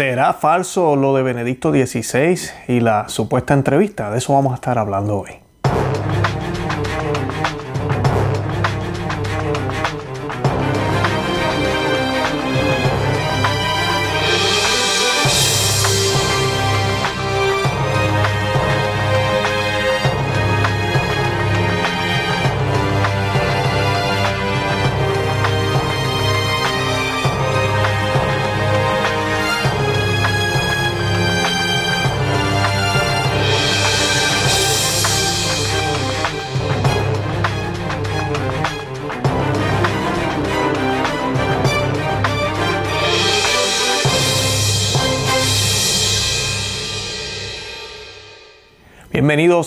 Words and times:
¿Será 0.00 0.32
falso 0.32 0.96
lo 0.96 1.14
de 1.14 1.22
Benedicto 1.22 1.70
XVI 1.70 2.34
y 2.68 2.80
la 2.80 3.10
supuesta 3.10 3.52
entrevista? 3.52 4.10
De 4.10 4.16
eso 4.16 4.32
vamos 4.32 4.52
a 4.52 4.54
estar 4.54 4.78
hablando 4.78 5.18
hoy. 5.18 5.32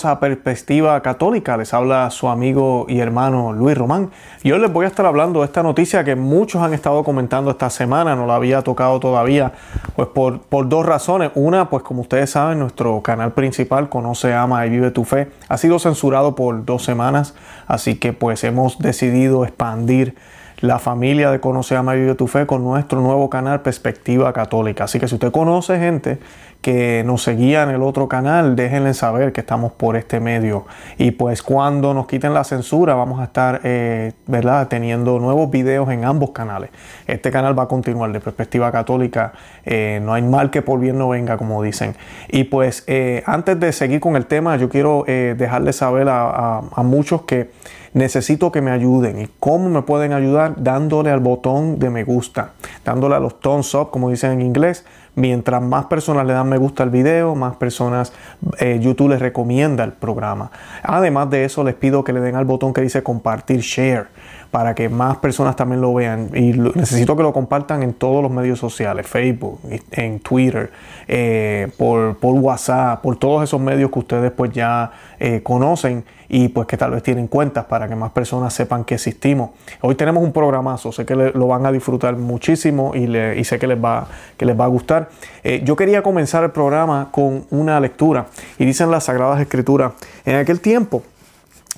a 0.05 0.19
Perspectiva 0.21 1.01
Católica, 1.01 1.57
les 1.57 1.73
habla 1.73 2.09
su 2.09 2.29
amigo 2.29 2.85
y 2.87 2.99
hermano 2.99 3.51
Luis 3.51 3.77
Román. 3.77 4.11
Y 4.41 4.51
hoy 4.53 4.59
les 4.59 4.71
voy 4.71 4.85
a 4.85 4.87
estar 4.87 5.05
hablando 5.05 5.41
de 5.41 5.45
esta 5.45 5.61
noticia 5.61 6.05
que 6.05 6.15
muchos 6.15 6.61
han 6.61 6.73
estado 6.73 7.03
comentando 7.03 7.51
esta 7.51 7.69
semana, 7.69 8.15
no 8.15 8.25
la 8.25 8.35
había 8.35 8.61
tocado 8.61 8.97
todavía, 9.01 9.51
pues 9.97 10.07
por, 10.07 10.39
por 10.39 10.69
dos 10.69 10.85
razones. 10.85 11.31
Una, 11.35 11.69
pues 11.69 11.83
como 11.83 11.99
ustedes 12.01 12.29
saben, 12.29 12.59
nuestro 12.59 13.01
canal 13.01 13.33
principal, 13.33 13.89
Conoce, 13.89 14.33
Ama 14.33 14.65
y 14.65 14.69
Vive 14.69 14.91
tu 14.91 15.03
Fe, 15.03 15.27
ha 15.49 15.57
sido 15.57 15.77
censurado 15.79 16.33
por 16.33 16.63
dos 16.63 16.81
semanas, 16.83 17.35
así 17.67 17.95
que 17.95 18.13
pues 18.13 18.41
hemos 18.45 18.79
decidido 18.79 19.43
expandir 19.43 20.15
la 20.61 20.79
familia 20.79 21.29
de 21.29 21.41
Conoce, 21.41 21.75
Ama 21.75 21.97
y 21.97 21.99
Vive 21.99 22.15
tu 22.15 22.27
Fe 22.27 22.45
con 22.47 22.63
nuestro 22.63 23.01
nuevo 23.01 23.29
canal 23.29 23.59
Perspectiva 23.61 24.31
Católica. 24.31 24.85
Así 24.85 24.97
que 24.97 25.09
si 25.09 25.15
usted 25.15 25.29
conoce 25.33 25.77
gente 25.77 26.19
que 26.63 27.03
nos 27.05 27.21
seguían 27.23 27.69
el 27.71 27.83
otro 27.83 28.07
canal, 28.07 28.55
déjenle 28.55 28.93
saber 28.93 29.33
que 29.33 29.41
estamos 29.41 29.73
por 29.73 29.97
este 29.97 30.21
medio. 30.21 30.65
Y 30.97 31.11
pues 31.11 31.43
cuando 31.43 31.93
nos 31.93 32.05
quiten 32.07 32.33
la 32.33 32.45
censura, 32.45 32.95
vamos 32.95 33.19
a 33.19 33.25
estar, 33.25 33.59
eh, 33.65 34.13
¿verdad?, 34.27 34.69
teniendo 34.69 35.19
nuevos 35.19 35.51
videos 35.51 35.89
en 35.89 36.05
ambos 36.05 36.31
canales. 36.31 36.69
Este 37.05 37.31
canal 37.31 37.59
va 37.59 37.63
a 37.63 37.67
continuar 37.67 38.13
de 38.13 38.21
perspectiva 38.21 38.71
católica. 38.71 39.33
Eh, 39.65 39.99
no 40.01 40.13
hay 40.13 40.21
mal 40.21 40.51
que 40.51 40.61
por 40.61 40.79
bien 40.79 40.97
no 40.97 41.09
venga, 41.09 41.37
como 41.37 41.61
dicen. 41.61 41.95
Y 42.29 42.45
pues 42.45 42.85
eh, 42.87 43.23
antes 43.25 43.59
de 43.59 43.73
seguir 43.73 43.99
con 43.99 44.15
el 44.15 44.25
tema, 44.25 44.55
yo 44.55 44.69
quiero 44.69 45.03
dejarles 45.05 45.75
saber 45.75 46.07
a, 46.07 46.59
a 46.59 46.81
muchos 46.83 47.23
que 47.23 47.51
necesito 47.93 48.53
que 48.53 48.61
me 48.61 48.71
ayuden. 48.71 49.19
¿Y 49.19 49.27
cómo 49.37 49.67
me 49.69 49.81
pueden 49.81 50.13
ayudar? 50.13 50.53
Dándole 50.63 51.11
al 51.11 51.19
botón 51.19 51.77
de 51.77 51.89
me 51.89 52.05
gusta, 52.05 52.51
dándole 52.85 53.15
a 53.15 53.19
los 53.19 53.41
thumbs 53.41 53.73
up, 53.73 53.91
como 53.91 54.09
dicen 54.09 54.31
en 54.31 54.41
inglés, 54.43 54.85
Mientras 55.15 55.61
más 55.61 55.85
personas 55.85 56.25
le 56.25 56.33
dan 56.33 56.49
me 56.49 56.57
gusta 56.57 56.81
al 56.83 56.89
video, 56.89 57.35
más 57.35 57.55
personas 57.57 58.13
eh, 58.57 58.79
YouTube 58.81 59.09
les 59.09 59.19
recomienda 59.19 59.83
el 59.83 59.91
programa. 59.93 60.49
Además 60.81 61.29
de 61.29 61.45
eso, 61.45 61.63
les 61.63 61.75
pido 61.75 62.03
que 62.03 62.13
le 62.13 62.19
den 62.19 62.35
al 62.35 62.45
botón 62.45 62.73
que 62.73 62.81
dice 62.81 63.03
compartir, 63.03 63.59
share, 63.59 64.07
para 64.49 64.73
que 64.73 64.89
más 64.89 65.17
personas 65.17 65.55
también 65.55 65.81
lo 65.81 65.93
vean. 65.93 66.29
Y 66.33 66.53
necesito 66.53 67.15
que 67.15 67.21
lo 67.23 67.31
compartan 67.31 67.83
en 67.83 67.93
todos 67.93 68.23
los 68.23 68.31
medios 68.31 68.57
sociales, 68.57 69.05
Facebook, 69.07 69.59
en 69.91 70.19
Twitter, 70.19 70.71
eh, 71.07 71.69
por, 71.77 72.15
WhatsApp, 72.23 73.01
por 73.03 73.15
todos 73.15 73.43
esos 73.43 73.61
medios 73.61 73.91
que 73.91 73.99
ustedes 73.99 74.31
pues 74.31 74.51
ya 74.51 74.91
eh, 75.19 75.41
conocen 75.43 76.03
y 76.29 76.47
pues 76.47 76.67
que 76.67 76.77
tal 76.77 76.89
vez 76.91 77.03
tienen 77.03 77.27
cuentas 77.27 77.65
para 77.65 77.87
que 77.87 77.95
más 77.95 78.11
personas 78.11 78.51
sepan 78.53 78.83
que 78.83 78.95
existimos. 78.95 79.51
Hoy 79.81 79.93
tenemos 79.93 80.23
un 80.23 80.31
programazo, 80.31 80.91
sé 80.91 81.05
que 81.05 81.13
lo 81.15 81.47
van 81.47 81.63
a 81.67 81.71
disfrutar 81.71 82.15
muchísimo 82.15 82.93
y, 82.95 83.05
y 83.15 83.43
sé 83.43 83.59
que 83.59 83.67
les 83.67 83.83
va, 83.83 84.07
que 84.35 84.45
les 84.45 84.59
va 84.59 84.63
a 84.63 84.67
gustar. 84.67 85.02
Eh, 85.43 85.61
yo 85.63 85.75
quería 85.75 86.03
comenzar 86.03 86.43
el 86.43 86.51
programa 86.51 87.09
con 87.11 87.45
una 87.49 87.79
lectura 87.79 88.27
y 88.57 88.65
dicen 88.65 88.91
las 88.91 89.05
Sagradas 89.05 89.41
Escrituras. 89.41 89.93
En 90.25 90.35
aquel 90.35 90.59
tiempo 90.59 91.03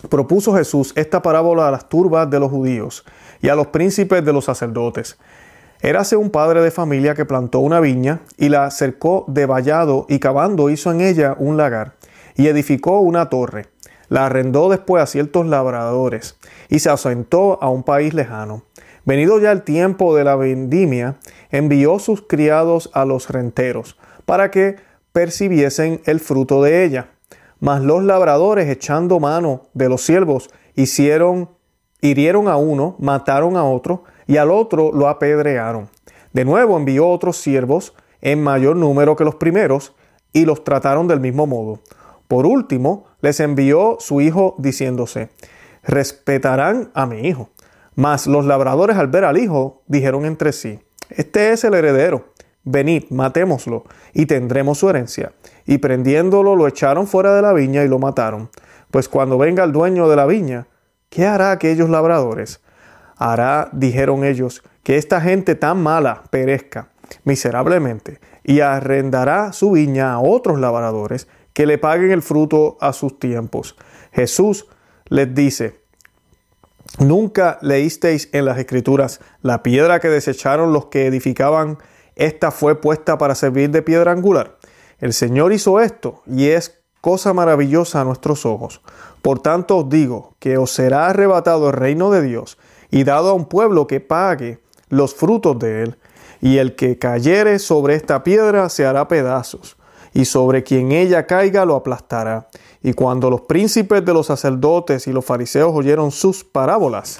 propuso 0.09 0.55
Jesús 0.55 0.93
esta 0.95 1.21
parábola 1.21 1.67
a 1.67 1.71
las 1.71 1.89
turbas 1.89 2.29
de 2.29 2.39
los 2.39 2.51
judíos 2.51 3.05
y 3.41 3.49
a 3.49 3.55
los 3.55 3.67
príncipes 3.67 4.23
de 4.23 4.33
los 4.33 4.45
sacerdotes. 4.45 5.17
Érase 5.81 6.15
un 6.15 6.29
padre 6.29 6.61
de 6.61 6.71
familia 6.71 7.13
que 7.13 7.25
plantó 7.25 7.59
una 7.59 7.79
viña 7.79 8.19
y 8.37 8.49
la 8.49 8.71
cercó 8.71 9.25
de 9.27 9.45
vallado 9.45 10.05
y 10.09 10.19
cavando 10.19 10.69
hizo 10.69 10.91
en 10.91 11.01
ella 11.01 11.35
un 11.37 11.57
lagar 11.57 11.93
y 12.35 12.47
edificó 12.47 12.99
una 12.99 13.29
torre. 13.29 13.67
La 14.07 14.27
arrendó 14.27 14.69
después 14.69 15.01
a 15.01 15.07
ciertos 15.07 15.47
labradores 15.47 16.37
y 16.69 16.79
se 16.79 16.89
asentó 16.89 17.57
a 17.61 17.69
un 17.69 17.83
país 17.83 18.13
lejano. 18.13 18.63
Venido 19.05 19.37
ya 19.39 19.51
el 19.51 19.61
tiempo 19.61 20.15
de 20.15 20.23
la 20.23 20.35
vendimia, 20.35 21.17
envió 21.51 21.99
sus 21.99 22.23
criados 22.23 22.89
a 22.93 23.05
los 23.05 23.29
renteros, 23.29 23.97
para 24.25 24.49
que 24.49 24.77
percibiesen 25.11 26.01
el 26.05 26.19
fruto 26.19 26.63
de 26.63 26.83
ella. 26.83 27.09
Mas 27.59 27.83
los 27.83 28.03
labradores, 28.03 28.67
echando 28.67 29.19
mano 29.19 29.61
de 29.75 29.89
los 29.89 30.01
siervos, 30.01 30.49
hirieron 30.75 32.47
a 32.47 32.57
uno, 32.57 32.95
mataron 32.97 33.57
a 33.57 33.63
otro, 33.63 34.05
y 34.25 34.37
al 34.37 34.49
otro 34.49 34.91
lo 34.91 35.07
apedrearon. 35.07 35.87
De 36.33 36.43
nuevo 36.43 36.75
envió 36.75 37.07
otros 37.07 37.37
siervos, 37.37 37.93
en 38.21 38.41
mayor 38.41 38.75
número 38.75 39.15
que 39.15 39.23
los 39.23 39.35
primeros, 39.35 39.93
y 40.33 40.45
los 40.45 40.63
trataron 40.63 41.07
del 41.07 41.19
mismo 41.19 41.45
modo. 41.45 41.79
Por 42.27 42.47
último, 42.47 43.05
les 43.21 43.39
envió 43.39 43.97
su 43.99 44.19
hijo 44.19 44.55
diciéndose, 44.57 45.29
respetarán 45.83 46.89
a 46.95 47.05
mi 47.05 47.19
hijo. 47.27 47.49
Mas 47.95 48.27
los 48.27 48.45
labradores 48.45 48.97
al 48.97 49.07
ver 49.07 49.23
al 49.23 49.37
hijo 49.37 49.83
dijeron 49.87 50.25
entre 50.25 50.51
sí, 50.51 50.79
este 51.09 51.51
es 51.51 51.63
el 51.63 51.73
heredero, 51.75 52.25
venid, 52.63 53.03
matémoslo 53.09 53.85
y 54.13 54.25
tendremos 54.25 54.79
su 54.79 54.89
herencia. 54.89 55.31
Y 55.65 55.77
prendiéndolo 55.77 56.55
lo 56.57 56.67
echaron 56.67 57.07
fuera 57.07 57.33
de 57.33 57.41
la 57.41 57.53
viña 57.53 57.83
y 57.83 57.87
lo 57.87 57.97
mataron. 57.97 58.49
Pues 58.91 59.07
cuando 59.07 59.37
venga 59.37 59.63
el 59.63 59.71
dueño 59.71 60.09
de 60.09 60.15
la 60.17 60.25
viña, 60.25 60.67
¿qué 61.09 61.25
hará 61.25 61.51
aquellos 61.51 61.89
labradores? 61.89 62.59
Hará, 63.17 63.69
dijeron 63.71 64.25
ellos, 64.25 64.61
que 64.83 64.97
esta 64.97 65.21
gente 65.21 65.55
tan 65.55 65.81
mala 65.81 66.23
perezca 66.29 66.89
miserablemente 67.23 68.19
y 68.43 68.59
arrendará 68.59 69.53
su 69.53 69.71
viña 69.71 70.11
a 70.13 70.19
otros 70.19 70.59
labradores 70.59 71.27
que 71.53 71.65
le 71.65 71.77
paguen 71.77 72.11
el 72.11 72.21
fruto 72.21 72.77
a 72.81 72.91
sus 72.91 73.19
tiempos. 73.19 73.77
Jesús 74.11 74.67
les 75.09 75.33
dice, 75.33 75.84
Nunca 76.99 77.59
leísteis 77.61 78.29
en 78.31 78.45
las 78.45 78.57
escrituras, 78.57 79.19
la 79.41 79.63
piedra 79.63 79.99
que 79.99 80.07
desecharon 80.07 80.71
los 80.71 80.85
que 80.85 81.05
edificaban, 81.07 81.77
esta 82.15 82.51
fue 82.51 82.79
puesta 82.79 83.17
para 83.17 83.35
servir 83.35 83.69
de 83.71 83.81
piedra 83.81 84.11
angular. 84.13 84.55
El 84.99 85.11
Señor 85.11 85.51
hizo 85.51 85.81
esto 85.81 86.21
y 86.25 86.47
es 86.47 86.79
cosa 87.01 87.33
maravillosa 87.33 87.99
a 87.99 88.05
nuestros 88.05 88.45
ojos. 88.45 88.81
Por 89.21 89.39
tanto 89.39 89.79
os 89.79 89.89
digo 89.89 90.35
que 90.39 90.57
os 90.57 90.71
será 90.71 91.07
arrebatado 91.07 91.67
el 91.67 91.73
reino 91.73 92.11
de 92.11 92.21
Dios 92.21 92.57
y 92.91 93.03
dado 93.03 93.31
a 93.31 93.33
un 93.33 93.45
pueblo 93.45 93.87
que 93.87 93.99
pague 93.99 94.59
los 94.87 95.13
frutos 95.15 95.59
de 95.59 95.83
él. 95.83 95.97
Y 96.41 96.59
el 96.59 96.75
que 96.75 96.97
cayere 96.99 97.59
sobre 97.59 97.95
esta 97.95 98.23
piedra 98.23 98.69
se 98.69 98.85
hará 98.85 99.07
pedazos, 99.07 99.77
y 100.13 100.25
sobre 100.25 100.63
quien 100.63 100.91
ella 100.91 101.25
caiga 101.27 101.65
lo 101.65 101.75
aplastará. 101.75 102.49
Y 102.85 102.93
cuando 102.93 103.31
los 103.31 103.41
príncipes 103.41 104.05
de 104.05 104.13
los 104.13 104.27
sacerdotes 104.27 105.07
y 105.07 105.11
los 105.11 105.25
fariseos 105.25 105.71
oyeron 105.73 106.11
sus 106.11 106.43
parábolas, 106.43 107.19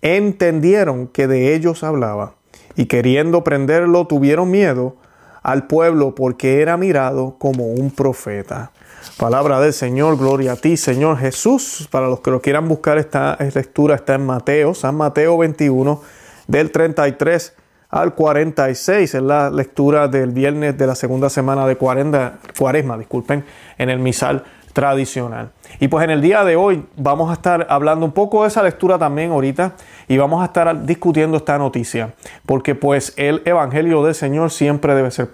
entendieron 0.00 1.08
que 1.08 1.26
de 1.26 1.56
ellos 1.56 1.82
hablaba, 1.82 2.34
y 2.76 2.86
queriendo 2.86 3.42
prenderlo 3.42 4.06
tuvieron 4.06 4.52
miedo 4.52 4.94
al 5.42 5.66
pueblo 5.66 6.14
porque 6.14 6.62
era 6.62 6.76
mirado 6.76 7.34
como 7.40 7.66
un 7.66 7.90
profeta. 7.90 8.70
Palabra 9.18 9.58
del 9.58 9.72
Señor, 9.72 10.16
gloria 10.16 10.52
a 10.52 10.56
ti, 10.56 10.76
Señor 10.76 11.18
Jesús. 11.18 11.88
Para 11.90 12.06
los 12.06 12.20
que 12.20 12.30
lo 12.30 12.40
quieran 12.40 12.68
buscar, 12.68 12.96
esta 12.98 13.36
lectura 13.52 13.96
está 13.96 14.14
en 14.14 14.24
Mateo, 14.24 14.72
San 14.72 14.94
Mateo 14.94 15.36
21, 15.36 16.00
del 16.46 16.70
33 16.70 17.54
al 17.90 18.14
46. 18.14 19.14
Es 19.16 19.20
la 19.20 19.50
lectura 19.50 20.06
del 20.06 20.30
viernes 20.30 20.78
de 20.78 20.86
la 20.86 20.94
segunda 20.94 21.28
semana 21.28 21.66
de 21.66 21.74
cuaresma, 21.76 22.96
disculpen, 22.98 23.44
en 23.78 23.90
el 23.90 23.98
misal 23.98 24.44
tradicional. 24.72 25.50
Y 25.80 25.88
pues 25.88 26.04
en 26.04 26.10
el 26.10 26.20
día 26.20 26.44
de 26.44 26.56
hoy 26.56 26.84
vamos 26.96 27.30
a 27.30 27.34
estar 27.34 27.66
hablando 27.70 28.04
un 28.04 28.12
poco 28.12 28.42
de 28.42 28.48
esa 28.48 28.62
lectura 28.62 28.98
también 28.98 29.30
ahorita 29.30 29.72
y 30.08 30.16
vamos 30.16 30.42
a 30.42 30.46
estar 30.46 30.84
discutiendo 30.86 31.36
esta 31.36 31.58
noticia, 31.58 32.14
porque 32.46 32.74
pues 32.74 33.12
el 33.16 33.42
Evangelio 33.44 34.02
del 34.02 34.14
Señor 34.14 34.50
siempre 34.50 34.94
debe 34.94 35.10
ser 35.10 35.28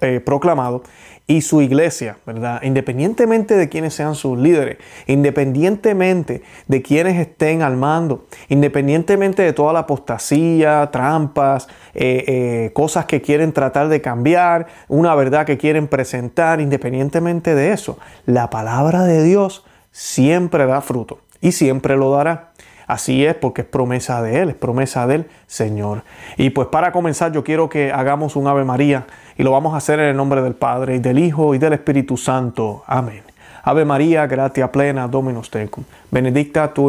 eh, 0.00 0.20
proclamado 0.20 0.82
y 1.26 1.42
su 1.42 1.62
iglesia, 1.62 2.16
¿verdad? 2.26 2.60
Independientemente 2.62 3.56
de 3.56 3.68
quienes 3.68 3.94
sean 3.94 4.14
sus 4.14 4.36
líderes, 4.38 4.78
independientemente 5.06 6.42
de 6.66 6.82
quienes 6.82 7.16
estén 7.18 7.62
al 7.62 7.76
mando, 7.76 8.26
independientemente 8.48 9.42
de 9.42 9.52
toda 9.52 9.72
la 9.72 9.80
apostasía, 9.80 10.88
trampas, 10.92 11.68
eh, 11.94 12.24
eh, 12.26 12.70
cosas 12.74 13.04
que 13.06 13.22
quieren 13.22 13.52
tratar 13.52 13.88
de 13.88 14.00
cambiar, 14.00 14.66
una 14.88 15.14
verdad 15.14 15.46
que 15.46 15.58
quieren 15.58 15.86
presentar, 15.86 16.60
independientemente 16.60 17.54
de 17.54 17.72
eso, 17.72 17.98
la 18.26 18.50
palabra 18.50 19.04
de 19.04 19.22
Dios 19.22 19.64
siempre 19.92 20.66
da 20.66 20.80
fruto 20.80 21.20
y 21.40 21.52
siempre 21.52 21.96
lo 21.96 22.10
dará. 22.10 22.48
Así 22.86 23.24
es 23.24 23.34
porque 23.34 23.62
es 23.62 23.66
promesa 23.66 24.22
de 24.22 24.40
Él, 24.40 24.48
es 24.50 24.54
promesa 24.54 25.06
del 25.06 25.26
Señor. 25.46 26.02
Y 26.36 26.50
pues 26.50 26.68
para 26.68 26.92
comenzar 26.92 27.32
yo 27.32 27.44
quiero 27.44 27.68
que 27.68 27.92
hagamos 27.92 28.36
un 28.36 28.46
Ave 28.46 28.64
María 28.64 29.06
y 29.36 29.42
lo 29.42 29.52
vamos 29.52 29.74
a 29.74 29.78
hacer 29.78 29.98
en 30.00 30.06
el 30.06 30.16
nombre 30.16 30.42
del 30.42 30.54
Padre 30.54 30.96
y 30.96 30.98
del 30.98 31.18
Hijo 31.18 31.54
y 31.54 31.58
del 31.58 31.72
Espíritu 31.74 32.16
Santo. 32.16 32.82
Amén. 32.86 33.22
Ave 33.64 33.84
María, 33.84 34.26
gratia 34.26 34.72
plena, 34.72 35.06
Dominus 35.06 35.48
tecum. 35.48 35.84
Benedicta 36.10 36.74
tu 36.74 36.86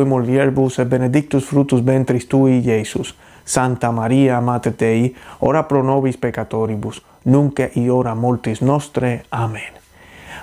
benedictus 0.88 1.46
frutus 1.46 1.86
ventris 1.86 2.28
tui, 2.28 2.64
Jesus. 2.64 3.16
Santa 3.46 3.92
María, 3.92 4.42
Mater 4.42 4.74
tei, 4.74 5.14
ora 5.42 5.68
pro 5.68 5.84
nobis 5.84 6.18
peccatoribus, 6.18 7.02
nunque 7.26 7.72
y 7.76 7.90
ora 7.90 8.16
multis 8.16 8.62
mortis 8.62 8.62
nostre. 8.64 9.24
Amén. 9.30 9.83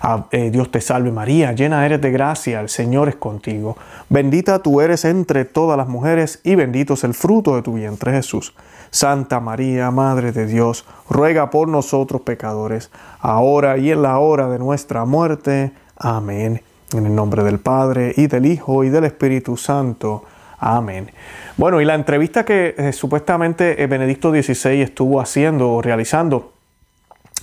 Ah, 0.02 0.25
eh, 0.31 0.50
Dios 0.50 0.70
te 0.70 0.81
salve 0.81 1.12
María, 1.12 1.52
llena 1.52 1.85
eres 1.85 2.00
de 2.00 2.11
gracia, 2.11 2.61
el 2.61 2.70
Señor 2.70 3.11
es 3.11 3.17
contigo. 3.17 3.76
Bendita 4.08 4.61
tú 4.62 4.81
eres 4.81 5.05
entre 5.05 5.44
todas 5.44 5.76
las 5.76 5.88
mujeres 5.88 6.41
y 6.43 6.55
bendito 6.55 6.94
es 6.94 7.05
el 7.05 7.12
fruto 7.12 7.55
de 7.55 7.61
tu 7.61 7.75
vientre 7.75 8.11
Jesús. 8.12 8.55
Santa 8.88 9.41
María, 9.41 9.91
Madre 9.91 10.32
de 10.32 10.47
Dios, 10.47 10.87
ruega 11.11 11.50
por 11.50 11.69
nosotros 11.69 12.23
pecadores, 12.23 12.91
ahora 13.20 13.76
y 13.76 13.91
en 13.91 14.00
la 14.00 14.19
hora 14.19 14.49
de 14.49 14.58
nuestra 14.58 15.05
muerte. 15.05 15.73
Amén. 15.99 16.62
En 16.94 17.05
el 17.06 17.14
nombre 17.14 17.44
del 17.44 17.58
Padre 17.58 18.14
y 18.17 18.26
del 18.26 18.46
Hijo 18.46 18.82
y 18.85 18.88
del 18.88 19.05
Espíritu 19.05 19.58
Santo. 19.58 20.25
Amén. 20.58 21.11
Bueno, 21.58 21.79
y 21.79 21.85
la 21.85 21.94
entrevista 21.94 22.43
que 22.46 22.75
eh, 22.76 22.93
supuestamente 22.94 23.82
eh, 23.82 23.87
Benedicto 23.87 24.31
XVI 24.31 24.81
estuvo 24.81 25.20
haciendo 25.20 25.70
o 25.70 25.82
realizando 25.82 26.53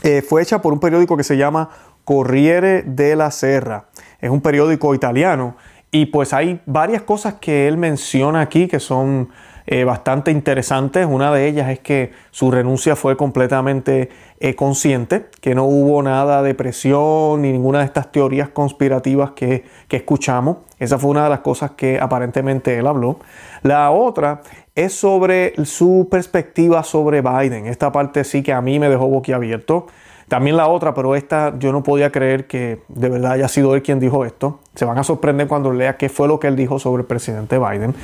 eh, 0.03 0.21
fue 0.21 0.41
hecha 0.41 0.61
por 0.61 0.73
un 0.73 0.79
periódico 0.79 1.17
que 1.17 1.23
se 1.23 1.37
llama 1.37 1.69
Corriere 2.03 2.83
della 2.83 3.31
Serra. 3.31 3.85
Es 4.19 4.29
un 4.29 4.41
periódico 4.41 4.93
italiano. 4.93 5.55
Y 5.89 6.07
pues 6.07 6.33
hay 6.33 6.59
varias 6.65 7.01
cosas 7.01 7.35
que 7.35 7.67
él 7.67 7.77
menciona 7.77 8.41
aquí 8.41 8.67
que 8.67 8.79
son 8.79 9.29
eh, 9.65 9.85
bastante 9.85 10.31
interesantes. 10.31 11.05
Una 11.09 11.31
de 11.31 11.47
ellas 11.47 11.69
es 11.69 11.79
que 11.79 12.11
su 12.31 12.51
renuncia 12.51 12.97
fue 12.97 13.15
completamente 13.15 14.09
eh, 14.39 14.53
consciente, 14.55 15.27
que 15.39 15.55
no 15.55 15.63
hubo 15.63 16.03
nada 16.03 16.43
de 16.43 16.53
presión 16.55 17.41
ni 17.41 17.53
ninguna 17.53 17.79
de 17.79 17.85
estas 17.85 18.11
teorías 18.11 18.49
conspirativas 18.49 19.31
que, 19.31 19.63
que 19.87 19.97
escuchamos. 19.97 20.57
Esa 20.77 20.99
fue 20.99 21.09
una 21.11 21.23
de 21.23 21.29
las 21.29 21.39
cosas 21.39 21.71
que 21.71 21.99
aparentemente 21.99 22.77
él 22.77 22.85
habló. 22.85 23.19
La 23.63 23.89
otra 23.91 24.41
es 24.77 24.93
sobre 24.97 25.53
su 25.65 26.07
perspectiva 26.09 26.83
sobre 26.83 27.23
Biden. 27.23 27.65
Esta 27.65 27.91
parte 27.91 28.23
sí 28.23 28.43
que 28.43 28.53
a 28.53 28.61
mí 28.61 28.77
me 28.77 28.87
dejó 28.89 29.07
boquiabierto. 29.07 29.87
También 30.27 30.55
la 30.55 30.67
otra, 30.67 30.93
pero 30.93 31.15
esta 31.15 31.57
yo 31.57 31.71
no 31.71 31.81
podía 31.81 32.11
creer 32.11 32.45
que 32.45 32.81
de 32.87 33.09
verdad 33.09 33.31
haya 33.31 33.47
sido 33.47 33.73
él 33.73 33.81
quien 33.81 33.99
dijo 33.99 34.23
esto. 34.23 34.59
Se 34.75 34.85
van 34.85 34.99
a 34.99 35.03
sorprender 35.03 35.47
cuando 35.47 35.71
lea 35.73 35.97
qué 35.97 36.09
fue 36.09 36.27
lo 36.27 36.39
que 36.39 36.47
él 36.47 36.55
dijo 36.55 36.77
sobre 36.77 37.01
el 37.01 37.07
presidente 37.07 37.57
Biden. 37.57 37.95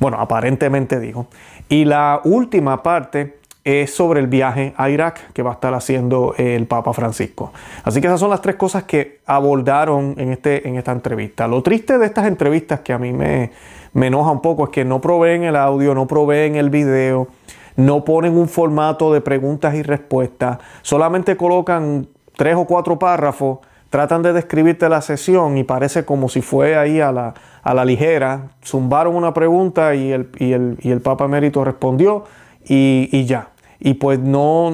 Bueno, 0.00 0.16
aparentemente 0.20 0.98
dijo. 1.00 1.26
Y 1.68 1.84
la 1.84 2.22
última 2.24 2.82
parte 2.82 3.34
es 3.64 3.94
sobre 3.94 4.18
el 4.20 4.26
viaje 4.26 4.74
a 4.76 4.90
Irak 4.90 5.32
que 5.32 5.42
va 5.42 5.50
a 5.50 5.54
estar 5.54 5.72
haciendo 5.74 6.34
el 6.36 6.66
Papa 6.66 6.92
Francisco. 6.92 7.52
Así 7.84 8.00
que 8.00 8.08
esas 8.08 8.18
son 8.18 8.30
las 8.30 8.42
tres 8.42 8.56
cosas 8.56 8.84
que 8.84 9.20
abordaron 9.26 10.16
en, 10.18 10.32
este, 10.32 10.66
en 10.68 10.76
esta 10.76 10.92
entrevista. 10.92 11.46
Lo 11.46 11.62
triste 11.62 11.98
de 11.98 12.06
estas 12.06 12.26
entrevistas 12.26 12.80
que 12.80 12.92
a 12.92 12.98
mí 12.98 13.12
me, 13.12 13.50
enoja 13.94 14.32
un 14.32 14.40
poco 14.40 14.64
es 14.64 14.70
que 14.70 14.84
no 14.84 15.00
proveen 15.00 15.44
el 15.44 15.54
audio, 15.56 15.94
no 15.94 16.06
proveen 16.06 16.56
el 16.56 16.70
video, 16.70 17.28
no 17.76 18.04
ponen 18.04 18.36
un 18.36 18.48
formato 18.48 19.12
de 19.12 19.20
preguntas 19.20 19.74
y 19.76 19.82
respuestas, 19.82 20.58
solamente 20.82 21.36
colocan 21.36 22.08
tres 22.36 22.56
o 22.56 22.64
cuatro 22.66 22.98
párrafos 22.98 23.58
tratan 23.90 24.22
de 24.22 24.32
describirte 24.32 24.88
la 24.88 25.02
sesión 25.02 25.58
y 25.58 25.64
parece 25.64 26.06
como 26.06 26.30
si 26.30 26.40
fue 26.40 26.76
ahí 26.78 27.00
a 27.00 27.12
la, 27.12 27.84
ligera, 27.84 28.46
zumbaron 28.64 29.14
una 29.14 29.34
pregunta 29.34 29.94
y 29.94 30.12
el, 30.12 31.00
Papa 31.04 31.28
Mérito 31.28 31.62
respondió 31.62 32.24
y, 32.66 33.08
y 33.12 33.26
ya 33.26 33.48
y 33.84 33.94
pues 33.94 34.20
no 34.20 34.70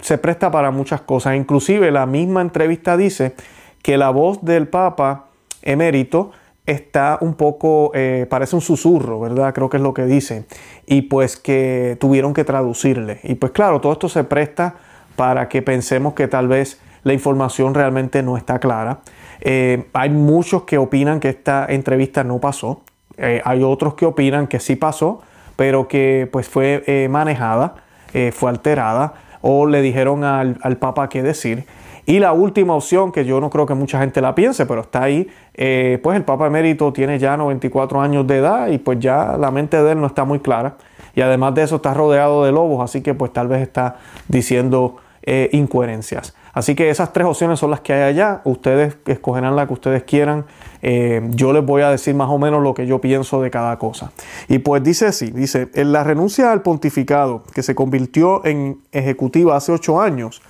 se 0.00 0.16
presta 0.18 0.50
para 0.50 0.70
muchas 0.70 1.00
cosas. 1.00 1.34
Inclusive 1.34 1.90
la 1.90 2.06
misma 2.06 2.40
entrevista 2.40 2.96
dice 2.96 3.34
que 3.82 3.98
la 3.98 4.10
voz 4.10 4.44
del 4.44 4.68
Papa 4.68 5.26
emérito 5.62 6.30
está 6.64 7.18
un 7.20 7.34
poco, 7.34 7.90
eh, 7.94 8.26
parece 8.30 8.54
un 8.54 8.62
susurro, 8.62 9.18
¿verdad? 9.20 9.52
Creo 9.52 9.68
que 9.68 9.78
es 9.78 9.82
lo 9.82 9.92
que 9.92 10.04
dice. 10.04 10.44
Y 10.86 11.02
pues 11.02 11.36
que 11.36 11.96
tuvieron 12.00 12.32
que 12.32 12.44
traducirle. 12.44 13.18
Y 13.24 13.34
pues 13.34 13.50
claro, 13.52 13.80
todo 13.80 13.92
esto 13.92 14.08
se 14.08 14.22
presta 14.22 14.76
para 15.16 15.48
que 15.48 15.60
pensemos 15.62 16.14
que 16.14 16.28
tal 16.28 16.46
vez 16.46 16.80
la 17.02 17.12
información 17.12 17.74
realmente 17.74 18.22
no 18.22 18.36
está 18.36 18.60
clara. 18.60 19.00
Eh, 19.40 19.88
hay 19.92 20.10
muchos 20.10 20.62
que 20.62 20.78
opinan 20.78 21.18
que 21.18 21.28
esta 21.28 21.66
entrevista 21.68 22.22
no 22.22 22.38
pasó. 22.38 22.82
Eh, 23.16 23.42
hay 23.44 23.64
otros 23.64 23.94
que 23.94 24.06
opinan 24.06 24.46
que 24.46 24.60
sí 24.60 24.76
pasó, 24.76 25.20
pero 25.56 25.88
que 25.88 26.28
pues 26.32 26.48
fue 26.48 27.06
manejada 27.10 27.82
eh, 28.14 28.30
fue 28.34 28.48
alterada 28.48 29.14
o 29.42 29.66
le 29.66 29.82
dijeron 29.82 30.22
al, 30.24 30.54
Papa 30.78 31.08
qué 31.08 31.22
decir. 31.24 31.66
Y 32.06 32.20
la 32.20 32.32
última 32.32 32.74
opción, 32.74 33.10
que 33.12 33.24
yo 33.24 33.40
no 33.40 33.50
creo 33.50 33.66
que 33.66 33.74
mucha 33.74 33.98
gente 33.98 34.20
la 34.20 34.34
piense, 34.36 34.66
pero 34.66 34.82
está 34.82 35.02
ahí, 35.02 35.26
eh, 35.54 35.98
pues 36.02 36.16
el 36.16 36.22
Papa 36.24 36.46
Emérito 36.46 36.92
tiene 36.92 37.18
ya 37.18 37.36
94 37.36 38.00
años 38.00 38.24
de 38.26 38.38
edad 38.38 38.68
y 38.68 38.78
pues 38.78 39.00
ya 39.00 39.36
la 39.36 39.50
mente 39.50 39.82
de 39.82 39.92
él 39.92 40.00
no 40.00 40.06
está 40.06 40.24
muy 40.24 40.38
clara. 40.38 40.76
Y 41.16 41.20
además 41.22 41.54
de 41.56 41.62
eso 41.62 41.76
está 41.76 41.92
rodeado 41.94 42.44
de 42.44 42.52
lobos, 42.52 42.82
así 42.84 43.00
que 43.02 43.14
pues 43.14 43.32
tal 43.32 43.48
vez 43.48 43.62
está 43.62 43.96
diciendo 44.28 44.96
eh, 45.24 45.48
incoherencias. 45.52 46.34
Así 46.54 46.76
que 46.76 46.88
esas 46.88 47.12
tres 47.12 47.26
opciones 47.26 47.58
son 47.58 47.70
las 47.72 47.80
que 47.80 47.92
hay 47.92 48.02
allá. 48.04 48.40
Ustedes 48.44 48.96
escogerán 49.06 49.56
la 49.56 49.66
que 49.66 49.72
ustedes 49.72 50.04
quieran. 50.04 50.44
Eh, 50.82 51.20
yo 51.32 51.52
les 51.52 51.64
voy 51.64 51.82
a 51.82 51.90
decir 51.90 52.14
más 52.14 52.28
o 52.30 52.38
menos 52.38 52.62
lo 52.62 52.74
que 52.74 52.86
yo 52.86 53.00
pienso 53.00 53.42
de 53.42 53.50
cada 53.50 53.76
cosa. 53.78 54.12
Y 54.48 54.58
pues 54.60 54.82
dice 54.84 55.06
así, 55.06 55.32
dice, 55.32 55.68
en 55.74 55.90
la 55.90 56.04
renuncia 56.04 56.52
al 56.52 56.62
pontificado 56.62 57.42
que 57.52 57.64
se 57.64 57.74
convirtió 57.74 58.44
en 58.46 58.78
ejecutiva 58.92 59.56
hace 59.56 59.72
ocho 59.72 60.00
años, 60.00 60.42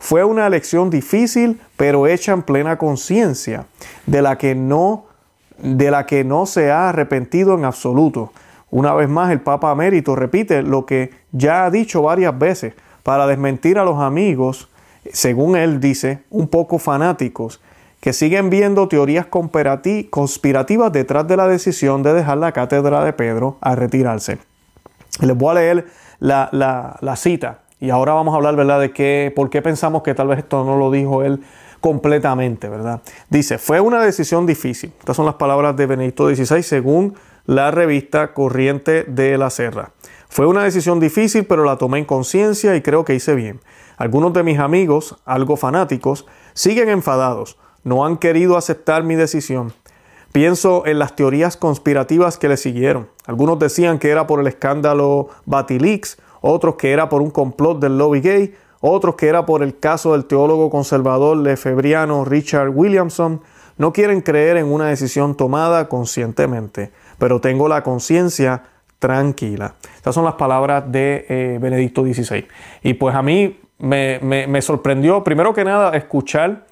fue 0.00 0.24
una 0.24 0.48
elección 0.48 0.90
difícil, 0.90 1.60
pero 1.76 2.08
hecha 2.08 2.32
en 2.32 2.42
plena 2.42 2.76
conciencia, 2.76 3.66
de 4.06 4.20
la 4.20 4.36
que 4.36 4.54
no 4.56 5.06
de 5.58 5.92
la 5.92 6.06
que 6.06 6.24
no 6.24 6.44
se 6.46 6.72
ha 6.72 6.88
arrepentido 6.88 7.54
en 7.54 7.64
absoluto. 7.64 8.32
Una 8.70 8.94
vez 8.94 9.08
más, 9.08 9.30
el 9.30 9.40
Papa 9.42 9.70
Amérito 9.70 10.16
repite 10.16 10.62
lo 10.64 10.86
que 10.86 11.10
ya 11.30 11.64
ha 11.66 11.70
dicho 11.70 12.02
varias 12.02 12.36
veces 12.36 12.74
para 13.04 13.28
desmentir 13.28 13.78
a 13.78 13.84
los 13.84 14.00
amigos 14.00 14.68
según 15.10 15.56
él 15.56 15.80
dice, 15.80 16.22
un 16.30 16.48
poco 16.48 16.78
fanáticos, 16.78 17.60
que 18.00 18.12
siguen 18.12 18.50
viendo 18.50 18.88
teorías 18.88 19.26
conspirativas 19.26 20.92
detrás 20.92 21.26
de 21.28 21.36
la 21.36 21.46
decisión 21.46 22.02
de 22.02 22.12
dejar 22.12 22.38
la 22.38 22.52
cátedra 22.52 23.04
de 23.04 23.12
Pedro 23.12 23.58
a 23.60 23.74
retirarse. 23.76 24.38
Les 25.20 25.36
voy 25.36 25.52
a 25.52 25.54
leer 25.54 25.86
la, 26.18 26.98
cita 27.16 27.60
y 27.80 27.90
ahora 27.90 28.12
vamos 28.14 28.32
a 28.34 28.38
hablar, 28.38 28.56
¿verdad?, 28.56 28.80
de 28.80 28.90
qué, 28.92 29.32
por 29.34 29.50
qué 29.50 29.62
pensamos 29.62 30.02
que 30.02 30.14
tal 30.14 30.28
vez 30.28 30.38
esto 30.38 30.64
no 30.64 30.76
lo 30.76 30.90
dijo 30.90 31.22
él 31.22 31.40
completamente, 31.80 32.68
¿verdad? 32.68 33.00
Dice, 33.28 33.58
fue 33.58 33.80
una 33.80 34.02
decisión 34.02 34.46
difícil. 34.46 34.92
Estas 35.00 35.16
son 35.16 35.26
las 35.26 35.34
palabras 35.34 35.76
de 35.76 35.86
Benedicto 35.86 36.28
XVI 36.32 36.62
según 36.62 37.14
la 37.46 37.72
revista 37.72 38.34
Corriente 38.34 39.04
de 39.04 39.36
la 39.36 39.50
Serra. 39.50 39.90
Fue 40.32 40.46
una 40.46 40.64
decisión 40.64 40.98
difícil, 40.98 41.44
pero 41.44 41.62
la 41.66 41.76
tomé 41.76 41.98
en 41.98 42.04
conciencia 42.06 42.74
y 42.74 42.80
creo 42.80 43.04
que 43.04 43.14
hice 43.14 43.34
bien. 43.34 43.60
Algunos 43.98 44.32
de 44.32 44.42
mis 44.42 44.58
amigos, 44.58 45.18
algo 45.26 45.58
fanáticos, 45.58 46.24
siguen 46.54 46.88
enfadados, 46.88 47.58
no 47.84 48.06
han 48.06 48.16
querido 48.16 48.56
aceptar 48.56 49.02
mi 49.04 49.14
decisión. 49.14 49.74
Pienso 50.32 50.86
en 50.86 50.98
las 50.98 51.16
teorías 51.16 51.58
conspirativas 51.58 52.38
que 52.38 52.48
le 52.48 52.56
siguieron. 52.56 53.10
Algunos 53.26 53.58
decían 53.58 53.98
que 53.98 54.08
era 54.08 54.26
por 54.26 54.40
el 54.40 54.46
escándalo 54.46 55.28
Batilix, 55.44 56.16
otros 56.40 56.76
que 56.76 56.92
era 56.92 57.10
por 57.10 57.20
un 57.20 57.30
complot 57.30 57.78
del 57.78 57.98
lobby 57.98 58.22
gay, 58.22 58.54
otros 58.80 59.16
que 59.16 59.28
era 59.28 59.44
por 59.44 59.62
el 59.62 59.78
caso 59.78 60.12
del 60.12 60.24
teólogo 60.24 60.70
conservador 60.70 61.36
lefebriano 61.36 62.24
Richard 62.24 62.70
Williamson. 62.70 63.42
No 63.76 63.92
quieren 63.92 64.22
creer 64.22 64.56
en 64.56 64.64
una 64.72 64.86
decisión 64.86 65.34
tomada 65.34 65.90
conscientemente, 65.90 66.90
pero 67.18 67.42
tengo 67.42 67.68
la 67.68 67.82
conciencia 67.82 68.62
tranquila. 69.02 69.74
Estas 69.96 70.14
son 70.14 70.24
las 70.24 70.34
palabras 70.34 70.84
de 70.86 71.26
eh, 71.28 71.58
Benedicto 71.60 72.04
XVI. 72.04 72.46
Y 72.84 72.94
pues 72.94 73.16
a 73.16 73.20
mí 73.22 73.58
me, 73.80 74.62
sorprendió, 74.62 75.24
primero 75.24 75.52
que 75.52 75.64
nada, 75.64 75.90
escuchar 75.96 76.66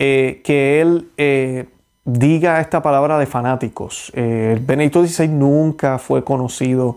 eh, 0.00 0.40
que 0.42 0.80
él 0.80 1.08
eh, 1.16 1.68
diga 2.04 2.60
esta 2.60 2.82
palabra 2.82 3.16
de 3.20 3.26
fanáticos. 3.26 4.10
Benedicto 4.12 5.06
XVI 5.06 5.28
nunca 5.28 5.98
fue 6.00 6.24
conocido 6.24 6.96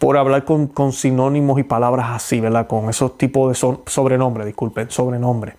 por 0.00 0.16
hablar 0.18 0.44
con, 0.44 0.72
sinónimos 0.92 1.60
y 1.60 1.62
palabras 1.62 2.06
así, 2.10 2.40
¿verdad? 2.40 2.66
Con 2.66 2.90
esos 2.90 3.16
tipos 3.16 3.48
de 3.50 3.54
sobrenombres, 3.54 3.92
sobrenombre, 3.94 4.44
disculpen, 4.46 4.90
sobrenombres. 4.90 5.54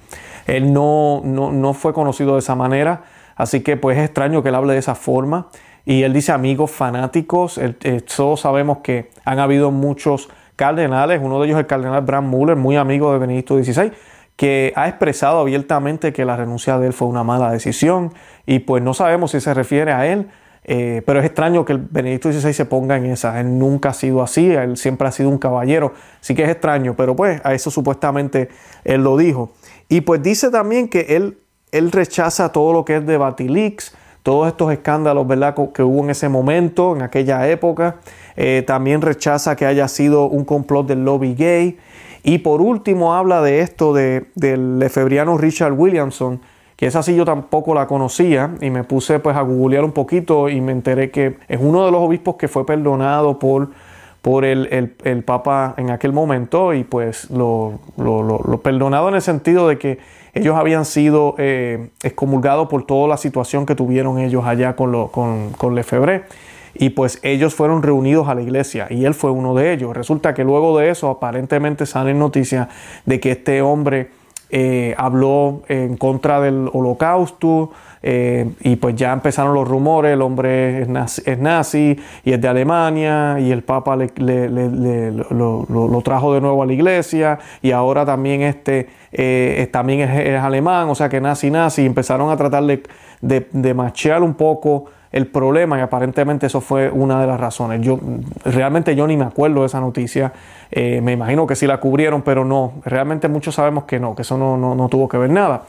Él 0.47 0.73
no, 0.73 1.21
no, 1.23 1.49
no 1.53 1.73
fue 1.73 1.93
conocido 1.93 2.33
de 2.33 2.39
esa 2.39 2.55
manera, 2.55 3.05
así 3.37 3.61
que 3.61 3.77
pues 3.77 3.97
es 3.97 4.03
extraño 4.03 4.43
que 4.43 4.49
él 4.49 4.55
hable 4.55 4.73
de 4.73 4.79
esa 4.79 4.95
forma. 4.95 5.47
Y 5.85 6.03
él 6.03 6.13
dice 6.13 6.31
amigos 6.31 6.71
fanáticos, 6.71 7.57
eh, 7.57 8.01
todos 8.15 8.39
sabemos 8.41 8.79
que 8.79 9.09
han 9.25 9.39
habido 9.39 9.71
muchos 9.71 10.29
cardenales, 10.55 11.19
uno 11.21 11.41
de 11.41 11.47
ellos 11.47 11.59
el 11.59 11.67
cardenal 11.67 12.01
Bram 12.05 12.25
Muller, 12.27 12.55
muy 12.55 12.77
amigo 12.77 13.11
de 13.11 13.19
Benedicto 13.19 13.61
XVI, 13.61 13.91
que 14.37 14.71
ha 14.75 14.87
expresado 14.87 15.39
abiertamente 15.39 16.13
que 16.13 16.25
la 16.25 16.37
renuncia 16.37 16.77
de 16.79 16.87
él 16.87 16.93
fue 16.93 17.07
una 17.07 17.23
mala 17.23 17.51
decisión 17.51 18.13
y 18.45 18.59
pues 18.59 18.81
no 18.81 18.93
sabemos 18.93 19.31
si 19.31 19.41
se 19.41 19.53
refiere 19.53 19.91
a 19.91 20.11
él, 20.11 20.29
eh, 20.63 21.01
pero 21.05 21.19
es 21.19 21.25
extraño 21.25 21.65
que 21.65 21.73
el 21.73 21.79
Benedicto 21.79 22.31
XVI 22.31 22.53
se 22.53 22.65
ponga 22.65 22.95
en 22.95 23.05
esa, 23.05 23.39
él 23.41 23.59
nunca 23.59 23.89
ha 23.89 23.93
sido 23.93 24.23
así, 24.23 24.51
él 24.51 24.77
siempre 24.77 25.07
ha 25.07 25.11
sido 25.11 25.29
un 25.29 25.37
caballero, 25.37 25.93
sí 26.21 26.33
que 26.33 26.43
es 26.43 26.49
extraño, 26.49 26.95
pero 26.95 27.15
pues 27.15 27.41
a 27.43 27.53
eso 27.53 27.69
supuestamente 27.69 28.47
él 28.85 29.03
lo 29.03 29.17
dijo. 29.17 29.51
Y 29.89 30.01
pues 30.01 30.23
dice 30.23 30.49
también 30.49 30.87
que 30.87 31.17
él, 31.17 31.39
él 31.73 31.91
rechaza 31.91 32.53
todo 32.53 32.71
lo 32.71 32.85
que 32.85 32.95
es 32.97 33.05
de 33.05 33.17
Batilix, 33.17 33.93
todos 34.23 34.47
estos 34.47 34.71
escándalos 34.71 35.27
¿verdad? 35.27 35.55
que 35.73 35.83
hubo 35.83 36.03
en 36.05 36.09
ese 36.09 36.29
momento, 36.29 36.95
en 36.95 37.01
aquella 37.01 37.47
época. 37.49 37.97
Eh, 38.37 38.63
también 38.65 39.01
rechaza 39.01 39.55
que 39.55 39.65
haya 39.65 39.87
sido 39.89 40.25
un 40.27 40.45
complot 40.45 40.87
del 40.87 41.03
lobby 41.03 41.35
gay. 41.35 41.77
Y 42.23 42.37
por 42.37 42.61
último 42.61 43.13
habla 43.13 43.41
de 43.41 43.59
esto 43.59 43.93
de, 43.93 44.25
del 44.35 44.81
efebriano 44.81 45.37
Richard 45.37 45.73
Williamson, 45.73 46.39
que 46.77 46.87
esa 46.87 47.03
sí 47.03 47.15
yo 47.15 47.25
tampoco 47.25 47.73
la 47.75 47.85
conocía 47.85 48.51
y 48.61 48.69
me 48.69 48.85
puse 48.85 49.19
pues 49.19 49.35
a 49.35 49.41
googlear 49.41 49.83
un 49.83 49.91
poquito 49.91 50.47
y 50.47 50.61
me 50.61 50.71
enteré 50.71 51.11
que 51.11 51.35
es 51.49 51.59
uno 51.61 51.85
de 51.85 51.91
los 51.91 52.01
obispos 52.01 52.35
que 52.35 52.47
fue 52.47 52.65
perdonado 52.65 53.37
por, 53.39 53.71
por 54.21 54.45
el, 54.45 54.63
Papa 55.25 55.73
en 55.77 55.89
aquel 55.91 56.13
momento 56.13 56.73
y 56.73 56.85
pues 56.85 57.29
lo, 57.29 57.73
lo 57.97 58.59
perdonado 58.63 59.09
en 59.09 59.15
el 59.15 59.21
sentido 59.21 59.67
de 59.67 59.77
que 59.77 59.99
ellos 60.33 60.55
habían 60.55 60.85
sido 60.85 61.35
eh, 61.37 61.89
excomulgados 62.01 62.67
por 62.67 62.85
toda 62.87 63.07
la 63.07 63.17
situación 63.17 63.65
que 63.67 63.75
tuvieron 63.75 64.17
ellos 64.17 64.45
allá 64.45 64.75
con, 64.75 65.07
con, 65.09 65.51
con 65.51 65.75
Lefebvre 65.75 66.23
y 66.73 66.89
pues 66.89 67.19
ellos 67.21 67.53
fueron 67.53 67.83
reunidos 67.83 68.27
a 68.27 68.33
la 68.33 68.41
iglesia 68.41 68.87
y 68.89 69.05
él 69.05 69.13
fue 69.13 69.29
uno 69.29 69.53
de 69.53 69.73
ellos. 69.73 69.95
Resulta 69.95 70.33
que 70.33 70.43
luego 70.43 70.75
de 70.79 70.89
eso 70.89 71.09
aparentemente 71.11 71.85
salen 71.85 72.17
noticias 72.17 72.67
de 73.05 73.19
que 73.19 73.29
este 73.31 73.61
hombre 73.61 74.09
eh, 74.55 74.93
habló 74.99 75.63
en 75.67 75.97
contra 75.97 76.39
del 76.39 76.69
holocausto 76.73 77.71
eh, 78.03 78.51
y 78.61 78.75
pues 78.75 78.95
ya 78.95 79.11
empezaron 79.11 79.55
los 79.55 79.67
rumores, 79.67 80.13
el 80.13 80.21
hombre 80.21 80.83
es 80.83 81.35
nazi, 81.39 81.97
y 82.23 82.33
es 82.33 82.39
de 82.39 82.47
Alemania 82.47 83.39
y 83.39 83.49
el 83.51 83.63
Papa 83.63 83.95
le, 83.95 84.11
lo, 84.51 86.01
trajo 86.03 86.35
de 86.35 86.41
nuevo 86.41 86.61
a 86.61 86.67
la 86.67 86.73
iglesia 86.73 87.39
y 87.63 87.71
ahora 87.71 88.05
también 88.05 88.43
este 88.43 88.89
eh, 89.11 89.67
también 89.73 90.01
es, 90.07 90.39
alemán, 90.39 90.87
o 90.87 90.93
sea 90.93 91.09
que 91.09 91.19
nazi, 91.19 91.49
nazi, 91.49 91.83
empezaron 91.83 92.29
a 92.29 92.37
tratar 92.37 92.63
de, 92.63 92.83
de, 93.21 93.47
un 94.21 94.33
poco 94.35 94.85
el 95.13 95.27
problema, 95.27 95.77
y 95.77 95.81
aparentemente 95.81 96.47
eso 96.47 96.59
fue 96.59 96.89
una 96.89 97.21
de 97.21 97.27
las 97.27 97.39
razones. 97.39 97.81
Yo 97.81 97.99
realmente 98.45 98.95
yo 98.95 99.05
ni 99.05 99.15
me 99.15 99.25
acuerdo 99.25 99.59
de 99.61 99.67
esa 99.67 99.79
noticia. 99.79 100.33
Eh, 100.71 101.01
me 101.01 101.11
imagino 101.11 101.45
que 101.45 101.55
sí 101.55 101.67
la 101.67 101.79
cubrieron, 101.79 102.23
pero 102.23 102.43
no. 102.43 102.73
Realmente 102.83 103.27
muchos 103.27 103.53
sabemos 103.53 103.83
que 103.83 103.99
no, 103.99 104.15
que 104.15 104.23
eso 104.23 104.39
no, 104.39 104.57
no, 104.57 104.89
tuvo 104.89 105.07
que 105.07 105.17
ver 105.19 105.29
nada. 105.29 105.61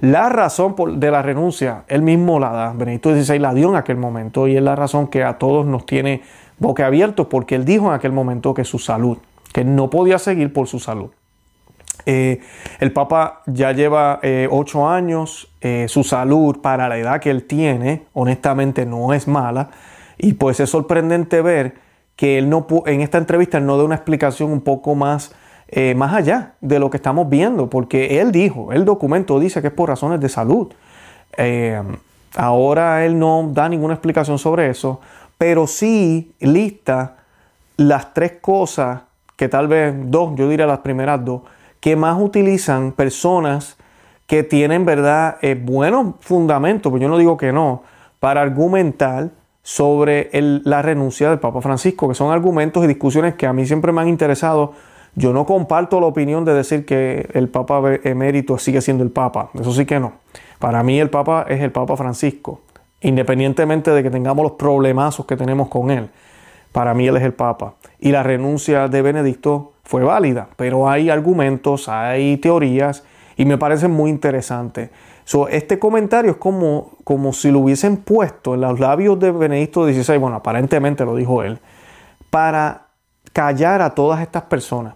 La 0.00 0.28
razón 0.28 0.76
de 1.00 1.10
la 1.10 1.20
renuncia, 1.20 1.82
él 1.88 2.02
mismo 2.02 2.38
la 2.38 2.50
da. 2.50 2.72
Benedicto 2.76 3.10
XVI 3.12 3.40
la 3.40 3.52
dio 3.52 3.70
en 3.70 3.74
aquel 3.76 3.96
momento 3.96 4.46
y 4.46 4.56
es 4.56 4.62
la 4.62 4.76
razón 4.76 5.08
que 5.08 5.24
a 5.24 5.32
todos 5.36 5.66
nos 5.66 5.84
tiene 5.84 6.22
boca 6.58 6.86
abiertos 6.86 7.26
porque 7.26 7.56
él 7.56 7.64
dijo 7.64 7.86
en 7.88 7.94
aquel 7.94 8.12
momento 8.12 8.54
que 8.54 8.62
su 8.62 8.78
salud, 8.78 9.18
que 9.52 9.64
no 9.64 9.90
podía 9.90 10.20
seguir 10.20 10.52
por 10.52 10.68
su 10.68 10.78
salud. 10.78 11.10
Eh, 12.06 12.40
el 12.80 12.92
Papa 12.92 13.42
ya 13.46 13.72
lleva 13.72 14.18
eh, 14.22 14.48
ocho 14.50 14.88
años, 14.88 15.48
eh, 15.60 15.86
su 15.88 16.02
salud 16.04 16.58
para 16.60 16.88
la 16.88 16.98
edad 16.98 17.20
que 17.20 17.30
él 17.30 17.44
tiene, 17.44 18.02
honestamente 18.12 18.86
no 18.86 19.12
es 19.12 19.28
mala, 19.28 19.70
y 20.18 20.34
pues 20.34 20.60
es 20.60 20.70
sorprendente 20.70 21.40
ver 21.42 21.74
que 22.16 22.38
él 22.38 22.50
no 22.50 22.64
en 22.86 23.00
esta 23.00 23.18
entrevista 23.18 23.58
no 23.60 23.78
dé 23.78 23.84
una 23.84 23.94
explicación 23.94 24.50
un 24.52 24.60
poco 24.60 24.94
más, 24.94 25.32
más 25.96 26.12
allá 26.12 26.52
de 26.60 26.78
lo 26.78 26.90
que 26.90 26.98
estamos 26.98 27.30
viendo, 27.30 27.70
porque 27.70 28.20
él 28.20 28.30
dijo, 28.30 28.74
el 28.74 28.84
documento 28.84 29.40
dice 29.40 29.62
que 29.62 29.68
es 29.68 29.72
por 29.72 29.88
razones 29.88 30.20
de 30.20 30.28
salud. 30.28 30.70
ahora 32.36 33.06
él 33.06 33.18
no 33.18 33.48
da 33.52 33.68
ninguna 33.70 33.94
explicación 33.94 34.38
sobre 34.38 34.68
eso, 34.68 35.00
pero 35.38 35.66
sí 35.66 36.32
lista 36.40 37.16
las 37.78 38.12
tres 38.12 38.32
cosas, 38.42 39.00
que 39.34 39.48
tal 39.48 39.66
vez 39.66 39.94
dos, 39.98 40.34
yo 40.36 40.48
diría 40.48 40.66
las 40.66 40.80
primeras 40.80 41.24
dos, 41.24 41.40
que 41.82 41.96
más 41.96 42.16
utilizan 42.22 42.92
personas 42.92 43.76
que 44.28 44.44
tienen, 44.44 44.86
¿verdad?, 44.86 45.38
eh, 45.42 45.60
buenos 45.60 46.14
fundamentos, 46.20 46.90
pues 46.92 47.02
yo 47.02 47.08
no 47.08 47.18
digo 47.18 47.36
que 47.36 47.52
no, 47.52 47.82
para 48.20 48.40
argumentar 48.40 49.30
sobre 49.64 50.30
la 50.32 50.80
renuncia 50.80 51.28
del 51.28 51.40
Papa 51.40 51.60
Francisco, 51.60 52.08
que 52.08 52.14
son 52.14 52.30
argumentos 52.30 52.84
y 52.84 52.86
discusiones 52.86 53.34
que 53.34 53.48
a 53.48 53.52
mí 53.52 53.66
siempre 53.66 53.90
me 53.90 54.00
han 54.00 54.08
interesado. 54.08 54.74
Yo 55.16 55.32
no 55.32 55.44
comparto 55.44 56.00
la 56.00 56.06
opinión 56.06 56.44
de 56.44 56.54
decir 56.54 56.86
que 56.86 57.28
el 57.34 57.48
Papa 57.48 57.80
emérito 58.04 58.58
sigue 58.58 58.80
siendo 58.80 59.02
el 59.02 59.10
Papa, 59.10 59.50
eso 59.58 59.72
sí 59.72 59.84
que 59.84 59.98
no. 59.98 60.12
Para 60.60 60.84
mí 60.84 61.00
el 61.00 61.10
Papa 61.10 61.46
es 61.48 61.60
el 61.62 61.72
Papa 61.72 61.96
Francisco, 61.96 62.60
independientemente 63.00 63.90
de 63.90 64.04
que 64.04 64.10
tengamos 64.10 64.44
los 64.44 64.52
problemazos 64.52 65.26
que 65.26 65.36
tenemos 65.36 65.66
con 65.66 65.90
él 65.90 66.08
para 66.72 66.94
mí 66.94 67.06
él 67.06 67.16
es 67.16 67.22
el 67.22 67.34
Papa. 67.34 67.74
Y 68.00 68.10
la 68.12 68.22
renuncia 68.22 68.88
de 68.88 69.02
Benedicto 69.02 69.72
fue 69.84 70.02
válida, 70.02 70.48
pero 70.56 70.88
hay 70.88 71.10
argumentos, 71.10 71.88
hay 71.88 72.36
teorías 72.38 73.04
y 73.36 73.44
me 73.44 73.58
parece 73.58 73.88
muy 73.88 74.10
interesante. 74.10 74.90
este 75.50 75.78
comentario 75.78 76.32
es 76.32 76.36
como, 76.38 76.90
como 77.04 77.32
si 77.32 77.50
lo 77.50 77.60
hubiesen 77.60 77.98
puesto 77.98 78.54
en 78.54 78.62
los 78.62 78.80
labios 78.80 79.18
de 79.20 79.30
Benedicto 79.30 79.86
XVI, 79.86 80.18
bueno, 80.18 80.36
aparentemente 80.36 81.04
lo 81.04 81.14
dijo 81.14 81.42
él, 81.42 81.58
para 82.30 82.86
callar 83.32 83.82
a 83.82 83.90
todas 83.94 84.20
estas 84.20 84.42
personas 84.44 84.94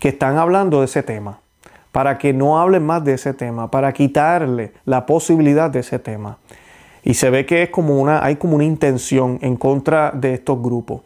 que 0.00 0.08
están 0.08 0.36
hablando 0.36 0.80
de 0.80 0.86
ese 0.86 1.02
tema, 1.02 1.38
para 1.92 2.18
que 2.18 2.32
no 2.32 2.58
hablen 2.58 2.84
más 2.84 3.04
de 3.04 3.14
ese 3.14 3.34
tema, 3.34 3.70
para 3.70 3.92
quitarle 3.92 4.72
la 4.84 5.06
posibilidad 5.06 5.70
de 5.70 5.80
ese 5.80 5.98
tema. 5.98 6.38
Y 7.04 7.14
se 7.14 7.30
ve 7.30 7.44
que 7.46 7.64
es 7.64 7.70
como 7.70 8.00
una, 8.00 8.24
hay 8.24 8.36
como 8.36 8.54
una 8.54 8.64
intención 8.64 9.38
en 9.42 9.56
contra 9.56 10.10
de 10.12 10.34
estos 10.34 10.60
grupos. 10.62 11.02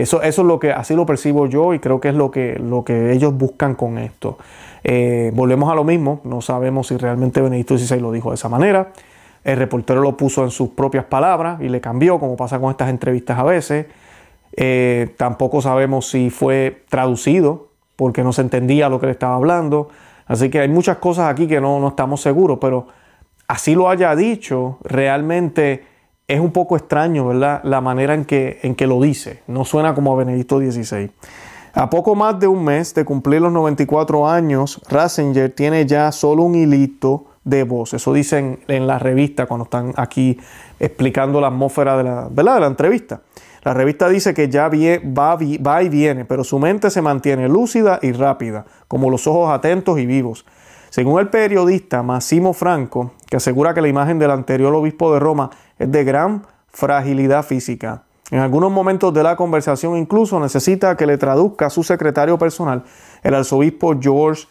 Eso, 0.00 0.22
es 0.22 0.38
lo 0.38 0.58
que 0.60 0.70
así 0.72 0.94
lo 0.94 1.04
percibo 1.06 1.46
yo 1.46 1.74
y 1.74 1.80
creo 1.80 2.00
que 2.00 2.08
es 2.10 2.14
lo 2.14 2.30
que, 2.30 2.56
lo 2.60 2.84
que 2.84 3.12
ellos 3.12 3.34
buscan 3.36 3.74
con 3.74 3.98
esto. 3.98 4.38
Eh, 4.84 5.32
volvemos 5.34 5.70
a 5.70 5.74
lo 5.74 5.82
mismo, 5.84 6.20
no 6.24 6.40
sabemos 6.40 6.86
si 6.86 6.96
realmente 6.96 7.40
Benedicto 7.40 7.76
XVI 7.76 7.98
lo 8.00 8.12
dijo 8.12 8.28
de 8.30 8.36
esa 8.36 8.48
manera. 8.48 8.92
El 9.44 9.56
reportero 9.56 10.00
lo 10.00 10.16
puso 10.16 10.44
en 10.44 10.50
sus 10.52 10.68
propias 10.70 11.04
palabras 11.06 11.60
y 11.60 11.68
le 11.68 11.80
cambió, 11.80 12.18
como 12.20 12.36
pasa 12.36 12.58
con 12.60 12.70
estas 12.70 12.90
entrevistas 12.90 13.38
a 13.40 13.44
veces. 13.44 13.86
Eh, 14.56 15.12
tampoco 15.16 15.60
sabemos 15.62 16.08
si 16.08 16.30
fue 16.30 16.82
traducido 16.88 17.66
porque 17.96 18.22
no 18.22 18.32
se 18.32 18.42
entendía 18.42 18.88
lo 18.88 19.00
que 19.00 19.06
le 19.06 19.12
estaba 19.12 19.34
hablando. 19.34 19.88
Así 20.26 20.48
que 20.50 20.60
hay 20.60 20.68
muchas 20.68 20.98
cosas 20.98 21.28
aquí 21.32 21.46
que 21.48 21.60
no, 21.60 21.80
no 21.80 21.88
estamos 21.88 22.20
seguros, 22.20 22.58
pero 22.60 22.86
así 23.48 23.74
lo 23.74 23.88
haya 23.90 24.14
dicho, 24.14 24.78
realmente 24.84 25.87
es 26.28 26.40
un 26.40 26.52
poco 26.52 26.76
extraño, 26.76 27.26
¿verdad? 27.26 27.60
La 27.64 27.80
manera 27.80 28.12
en 28.12 28.26
que, 28.26 28.58
en 28.62 28.74
que 28.74 28.86
lo 28.86 29.00
dice. 29.00 29.40
No 29.46 29.64
suena 29.64 29.94
como 29.94 30.12
a 30.12 30.16
Benedicto 30.16 30.58
XVI. 30.58 31.10
A 31.72 31.88
poco 31.88 32.14
más 32.14 32.38
de 32.38 32.46
un 32.46 32.62
mes 32.64 32.92
de 32.94 33.06
cumplir 33.06 33.40
los 33.40 33.50
94 33.50 34.28
años, 34.28 34.78
Ratzinger 34.90 35.50
tiene 35.52 35.86
ya 35.86 36.12
solo 36.12 36.42
un 36.42 36.54
hilito 36.54 37.24
de 37.44 37.62
voz. 37.64 37.94
Eso 37.94 38.12
dicen 38.12 38.60
en 38.68 38.86
la 38.86 38.98
revista 38.98 39.46
cuando 39.46 39.64
están 39.64 39.94
aquí 39.96 40.38
explicando 40.78 41.40
la 41.40 41.46
atmósfera 41.48 41.96
de 41.96 42.04
la, 42.04 42.28
De 42.28 42.42
la 42.42 42.66
entrevista. 42.66 43.22
La 43.64 43.72
revista 43.72 44.08
dice 44.10 44.34
que 44.34 44.48
ya 44.50 44.68
va, 44.68 45.36
va 45.36 45.82
y 45.82 45.88
viene, 45.88 46.26
pero 46.26 46.44
su 46.44 46.58
mente 46.58 46.90
se 46.90 47.00
mantiene 47.00 47.48
lúcida 47.48 47.98
y 48.02 48.12
rápida, 48.12 48.66
como 48.86 49.08
los 49.10 49.26
ojos 49.26 49.50
atentos 49.50 49.98
y 49.98 50.04
vivos. 50.06 50.44
Según 50.90 51.20
el 51.20 51.28
periodista 51.28 52.02
Massimo 52.02 52.52
Franco, 52.54 53.12
que 53.28 53.36
asegura 53.36 53.74
que 53.74 53.82
la 53.82 53.88
imagen 53.88 54.18
del 54.18 54.30
anterior 54.30 54.72
obispo 54.74 55.12
de 55.12 55.20
Roma 55.20 55.50
es 55.78 55.90
de 55.90 56.04
gran 56.04 56.42
fragilidad 56.68 57.44
física. 57.44 58.02
En 58.30 58.40
algunos 58.40 58.70
momentos 58.70 59.12
de 59.14 59.22
la 59.22 59.36
conversación 59.36 59.96
incluso 59.96 60.38
necesita 60.38 60.96
que 60.96 61.06
le 61.06 61.16
traduzca 61.16 61.66
a 61.66 61.70
su 61.70 61.82
secretario 61.82 62.38
personal, 62.38 62.84
el 63.22 63.34
arzobispo 63.34 63.96
George 63.98 64.44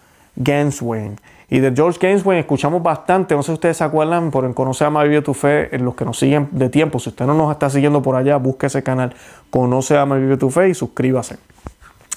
Genswain. 0.43 1.19
Y 1.49 1.59
de 1.59 1.71
George 1.73 1.99
Genswein 1.99 2.39
escuchamos 2.39 2.81
bastante, 2.83 3.35
no 3.35 3.43
sé 3.43 3.47
si 3.47 3.53
ustedes 3.53 3.77
se 3.77 3.83
acuerdan, 3.83 4.31
por 4.31 4.51
Conoce 4.53 4.83
a 4.83 4.89
Vive 4.89 5.21
tu 5.21 5.33
Fe, 5.33 5.73
en 5.75 5.85
los 5.85 5.95
que 5.95 6.03
nos 6.05 6.17
siguen 6.19 6.47
de 6.51 6.69
tiempo, 6.69 6.99
si 6.99 7.09
usted 7.09 7.25
no 7.25 7.33
nos 7.35 7.51
está 7.51 7.69
siguiendo 7.69 8.01
por 8.01 8.15
allá, 8.15 8.37
busque 8.37 8.65
ese 8.65 8.83
canal, 8.83 9.15
Conoce 9.49 9.95
a 9.95 10.05
Vive 10.05 10.37
tu 10.37 10.49
Fe 10.49 10.69
y 10.69 10.73
suscríbase. 10.73 11.37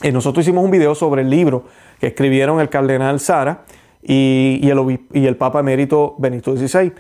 Y 0.03 0.09
eh, 0.09 0.13
nosotros 0.13 0.45
hicimos 0.45 0.65
un 0.65 0.71
video 0.71 0.95
sobre 0.95 1.23
el 1.23 1.31
libro 1.31 1.65
que 2.01 2.09
escribieron 2.09 2.59
el 2.61 2.71
cardenal 2.71 3.21
Sara 3.21 3.59
y, 4.03 4.61
el, 4.69 4.99
y 5.13 5.27
el 5.27 5.37
Papa 5.37 5.61
Emérito 5.61 6.15
Benito 6.19 6.57
XVI. 6.57 6.93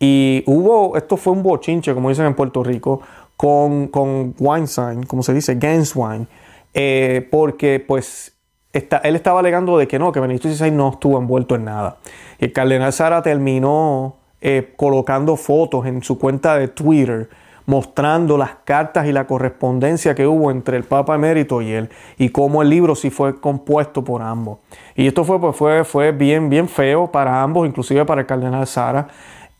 Y 0.00 0.44
hubo, 0.46 0.96
esto 0.96 1.16
fue 1.16 1.32
un 1.32 1.42
bochinche, 1.42 1.92
como 1.92 2.08
dicen 2.08 2.26
en 2.26 2.34
Puerto 2.34 2.62
Rico, 2.62 3.00
con, 3.36 3.88
con 3.88 4.34
Weinstein, 4.38 5.02
como 5.04 5.22
se 5.22 5.34
dice, 5.34 5.58
Genswine, 5.60 6.26
eh, 6.74 7.26
porque 7.30 7.82
pues 7.86 8.34
él 8.72 9.16
estaba 9.16 9.40
alegando 9.40 9.76
de 9.78 9.88
que 9.88 9.98
no, 9.98 10.12
que 10.12 10.20
Benito 10.20 10.48
XVI 10.48 10.70
no 10.70 10.90
estuvo 10.90 11.18
envuelto 11.18 11.54
en 11.56 11.64
nada. 11.64 11.96
Y 12.38 12.44
el 12.46 12.52
cardenal 12.52 12.92
Sara 12.92 13.22
terminó 13.22 14.16
eh, 14.40 14.72
colocando 14.76 15.36
fotos 15.36 15.86
en 15.86 16.02
su 16.02 16.18
cuenta 16.18 16.56
de 16.58 16.68
Twitter 16.68 17.28
mostrando 17.66 18.38
las 18.38 18.50
cartas 18.64 19.06
y 19.06 19.12
la 19.12 19.26
correspondencia 19.26 20.14
que 20.14 20.26
hubo 20.26 20.50
entre 20.50 20.78
el 20.78 20.84
Papa 20.84 21.16
Emérito 21.16 21.60
y 21.60 21.72
él, 21.72 21.90
y 22.16 22.30
cómo 22.30 22.62
el 22.62 22.70
libro 22.70 22.94
sí 22.94 23.10
fue 23.10 23.38
compuesto 23.38 24.02
por 24.02 24.22
ambos. 24.22 24.60
Y 24.96 25.06
esto 25.06 25.22
fue, 25.22 25.38
pues, 25.38 25.54
fue, 25.54 25.84
fue 25.84 26.12
bien, 26.12 26.48
bien 26.48 26.66
feo 26.66 27.12
para 27.12 27.42
ambos, 27.42 27.68
inclusive 27.68 28.06
para 28.06 28.22
el 28.22 28.26
cardenal 28.26 28.66
Sara. 28.66 29.08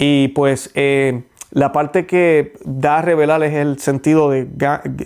Y 0.01 0.29
pues 0.29 0.71
eh, 0.77 1.23
la 1.51 1.73
parte 1.73 2.07
que 2.07 2.53
da 2.65 2.99
a 2.99 3.03
revelar 3.03 3.43
es 3.43 3.55
el 3.55 3.81
sentido 3.81 4.31
de 4.31 4.47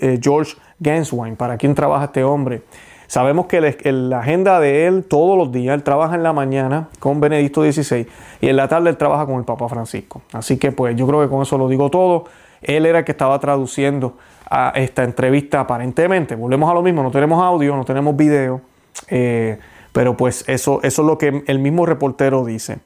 eh, 0.02 0.18
George 0.22 0.56
Genswine 0.84 1.34
para 1.36 1.56
quien 1.56 1.74
trabaja 1.74 2.04
este 2.06 2.22
hombre. 2.24 2.60
Sabemos 3.06 3.46
que 3.46 3.60
la 3.84 4.20
agenda 4.20 4.58
de 4.60 4.86
él 4.86 5.04
todos 5.04 5.36
los 5.36 5.50
días, 5.52 5.74
él 5.74 5.82
trabaja 5.82 6.14
en 6.14 6.22
la 6.22 6.32
mañana 6.32 6.88
con 6.98 7.20
Benedicto 7.20 7.60
XVI 7.62 8.06
y 8.40 8.48
en 8.48 8.56
la 8.56 8.68
tarde 8.68 8.88
él 8.90 8.96
trabaja 8.96 9.26
con 9.26 9.36
el 9.36 9.44
Papa 9.44 9.68
Francisco. 9.68 10.22
Así 10.32 10.56
que 10.58 10.72
pues 10.72 10.96
yo 10.96 11.06
creo 11.06 11.20
que 11.22 11.28
con 11.28 11.42
eso 11.42 11.56
lo 11.58 11.68
digo 11.68 11.90
todo. 11.90 12.24
Él 12.62 12.86
era 12.86 13.00
el 13.00 13.04
que 13.04 13.12
estaba 13.12 13.38
traduciendo 13.38 14.16
a 14.48 14.72
esta 14.76 15.04
entrevista 15.04 15.60
aparentemente. 15.60 16.34
Volvemos 16.36 16.70
a 16.70 16.74
lo 16.74 16.80
mismo, 16.82 17.02
no 17.02 17.10
tenemos 17.10 17.42
audio, 17.42 17.76
no 17.76 17.84
tenemos 17.84 18.14
video, 18.16 18.60
eh, 19.08 19.58
pero 19.92 20.16
pues 20.16 20.44
eso, 20.48 20.80
eso 20.82 21.02
es 21.02 21.06
lo 21.06 21.18
que 21.18 21.42
el 21.46 21.58
mismo 21.58 21.84
reportero 21.84 22.44
dice. 22.46 22.78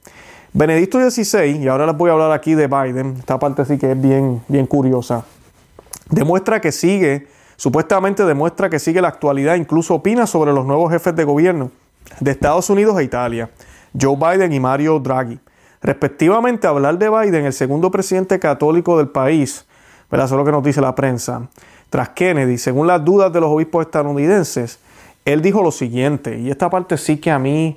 Benedicto 0.58 0.98
XVI, 0.98 1.62
y 1.62 1.68
ahora 1.68 1.84
les 1.84 1.94
voy 1.94 2.08
a 2.08 2.14
hablar 2.14 2.32
aquí 2.32 2.54
de 2.54 2.66
Biden, 2.66 3.16
esta 3.18 3.38
parte 3.38 3.66
sí 3.66 3.76
que 3.76 3.92
es 3.92 4.00
bien, 4.00 4.40
bien 4.48 4.66
curiosa, 4.66 5.26
demuestra 6.08 6.62
que 6.62 6.72
sigue, 6.72 7.26
supuestamente 7.56 8.24
demuestra 8.24 8.70
que 8.70 8.78
sigue 8.78 9.02
la 9.02 9.08
actualidad, 9.08 9.56
incluso 9.56 9.92
opina 9.94 10.26
sobre 10.26 10.54
los 10.54 10.64
nuevos 10.64 10.90
jefes 10.90 11.14
de 11.14 11.24
gobierno 11.24 11.70
de 12.20 12.30
Estados 12.30 12.70
Unidos 12.70 12.98
e 12.98 13.02
Italia, 13.04 13.50
Joe 14.00 14.16
Biden 14.16 14.50
y 14.54 14.58
Mario 14.58 14.98
Draghi. 14.98 15.38
Respectivamente, 15.82 16.66
hablar 16.66 16.96
de 16.98 17.10
Biden, 17.10 17.44
el 17.44 17.52
segundo 17.52 17.90
presidente 17.90 18.38
católico 18.38 18.96
del 18.96 19.08
país, 19.08 19.66
eso 20.10 20.24
es 20.24 20.30
lo 20.30 20.44
que 20.46 20.52
nos 20.52 20.64
dice 20.64 20.80
la 20.80 20.94
prensa, 20.94 21.50
tras 21.90 22.08
Kennedy, 22.08 22.56
según 22.56 22.86
las 22.86 23.04
dudas 23.04 23.30
de 23.30 23.40
los 23.42 23.50
obispos 23.50 23.84
estadounidenses, 23.84 24.78
él 25.26 25.42
dijo 25.42 25.62
lo 25.62 25.70
siguiente, 25.70 26.38
y 26.38 26.50
esta 26.50 26.70
parte 26.70 26.96
sí 26.96 27.18
que 27.18 27.30
a 27.30 27.38
mí 27.38 27.76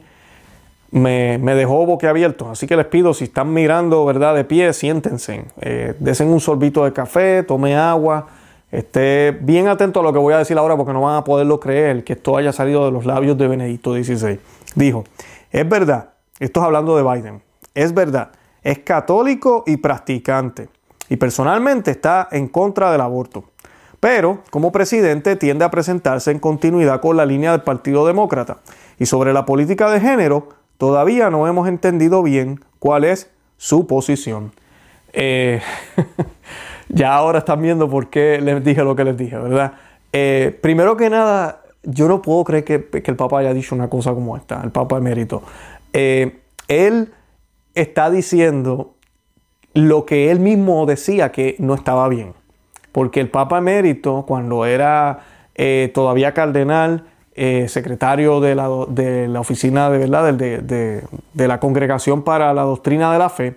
me, 0.91 1.37
me 1.39 1.55
dejó 1.55 1.97
abierto, 2.07 2.49
Así 2.49 2.67
que 2.67 2.75
les 2.75 2.85
pido, 2.85 3.13
si 3.13 3.25
están 3.25 3.53
mirando, 3.53 4.05
¿verdad? 4.05 4.35
De 4.35 4.43
pie, 4.43 4.73
siéntense. 4.73 5.45
Eh, 5.61 5.93
desen 5.99 6.29
un 6.29 6.39
sorbito 6.39 6.83
de 6.83 6.93
café, 6.93 7.43
tome 7.43 7.75
agua. 7.75 8.27
Esté 8.71 9.35
bien 9.41 9.67
atento 9.67 9.99
a 9.99 10.03
lo 10.03 10.13
que 10.13 10.19
voy 10.19 10.33
a 10.33 10.37
decir 10.39 10.57
ahora 10.57 10.77
porque 10.77 10.93
no 10.93 11.01
van 11.01 11.15
a 11.17 11.23
poderlo 11.23 11.59
creer 11.59 12.03
que 12.03 12.13
esto 12.13 12.37
haya 12.37 12.51
salido 12.53 12.85
de 12.85 12.91
los 12.91 13.05
labios 13.05 13.37
de 13.37 13.47
Benedicto 13.47 13.93
XVI. 13.93 14.39
Dijo, 14.75 15.05
es 15.51 15.67
verdad, 15.67 16.11
esto 16.39 16.59
es 16.59 16.65
hablando 16.65 16.95
de 16.95 17.01
Biden, 17.03 17.41
es 17.73 17.93
verdad, 17.95 18.29
es 18.61 18.79
católico 18.79 19.63
y 19.65 19.77
practicante 19.77 20.69
y 21.09 21.15
personalmente 21.15 21.89
está 21.89 22.27
en 22.31 22.47
contra 22.47 22.91
del 22.91 23.01
aborto. 23.01 23.45
Pero 23.99 24.39
como 24.51 24.71
presidente 24.71 25.35
tiende 25.35 25.65
a 25.65 25.71
presentarse 25.71 26.29
en 26.29 26.37
continuidad 26.39 27.01
con 27.01 27.17
la 27.17 27.25
línea 27.25 27.51
del 27.53 27.61
Partido 27.63 28.05
Demócrata 28.05 28.57
y 28.99 29.07
sobre 29.07 29.33
la 29.33 29.47
política 29.47 29.89
de 29.89 29.99
género 29.99 30.49
todavía 30.79 31.29
no 31.29 31.45
hemos 31.45 31.67
entendido 31.67 32.23
bien 32.23 32.59
cuál 32.79 33.03
es 33.03 33.29
su 33.57 33.85
posición. 33.85 34.51
Eh, 35.13 35.61
ya 36.89 37.13
ahora 37.13 37.39
están 37.39 37.61
viendo 37.61 37.87
por 37.87 38.09
qué 38.09 38.39
les 38.41 38.63
dije 38.63 38.83
lo 38.83 38.95
que 38.95 39.03
les 39.03 39.15
dije, 39.17 39.37
¿verdad? 39.37 39.73
Eh, 40.13 40.57
primero 40.61 40.97
que 40.97 41.09
nada, 41.11 41.61
yo 41.83 42.07
no 42.07 42.21
puedo 42.23 42.45
creer 42.45 42.63
que, 42.63 42.89
el 43.05 43.15
Papa 43.17 43.39
haya 43.39 43.53
dicho 43.53 43.75
una 43.75 43.89
cosa 43.89 44.13
como 44.13 44.37
esta, 44.37 44.61
el 44.63 44.71
Papa 44.71 44.97
emérito. 44.97 45.43
Eh, 45.91 46.39
él 46.69 47.11
está 47.75 48.09
diciendo 48.09 48.95
lo 49.73 50.05
que 50.05 50.31
él 50.31 50.39
mismo 50.39 50.85
decía 50.85 51.31
que 51.33 51.55
no 51.59 51.75
estaba 51.75 52.07
bien. 52.07 52.33
Porque 52.93 53.19
el 53.19 53.29
Papa 53.29 53.57
emérito, 53.59 54.23
cuando 54.25 54.63
era 54.65 55.19
todavía 55.93 56.33
cardenal, 56.33 57.03
eh, 57.35 57.67
secretario 57.69 58.39
de 58.39 58.55
la, 58.55 59.39
oficina 59.39 59.89
de 59.91 59.97
verdad 59.99 60.33
de, 60.33 61.03
la 61.47 61.59
congregación 61.59 62.23
para 62.23 62.53
la 62.55 62.63
doctrina 62.63 63.13
de 63.13 63.19
la 63.19 63.29
fe, 63.29 63.55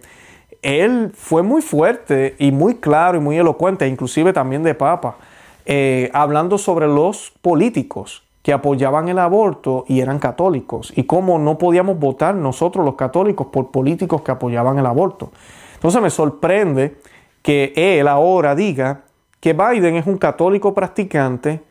él 0.60 1.10
fue 1.16 1.42
muy 1.42 1.62
fuerte 1.62 2.36
y 2.38 2.52
muy 2.52 2.76
claro 2.76 3.16
y 3.16 3.20
muy 3.20 3.38
elocuente, 3.38 3.88
inclusive 3.88 4.32
también 4.34 4.62
de 4.62 4.74
papa, 4.74 5.16
eh, 5.64 6.10
hablando 6.12 6.58
sobre 6.58 6.86
los 6.86 7.32
políticos 7.40 8.22
que 8.42 8.52
apoyaban 8.52 9.08
el 9.08 9.18
aborto 9.18 9.84
y 9.88 10.00
eran 10.00 10.18
católicos, 10.18 10.92
y 10.94 11.04
cómo 11.04 11.38
no 11.38 11.56
podíamos 11.58 11.98
votar 11.98 12.34
nosotros 12.34 12.84
los 12.84 12.94
católicos 12.94 13.46
por 13.50 13.70
políticos 13.70 14.20
que 14.20 14.32
apoyaban 14.32 14.78
el 14.78 14.86
aborto. 14.86 15.32
Entonces 15.74 16.00
me 16.02 16.10
sorprende 16.10 16.98
que 17.40 17.72
él 17.74 18.06
ahora 18.06 18.54
diga 18.54 19.00
que 19.40 19.54
Biden 19.54 19.96
es 19.96 20.06
un 20.06 20.18
católico 20.18 20.74
practicante 20.74 21.62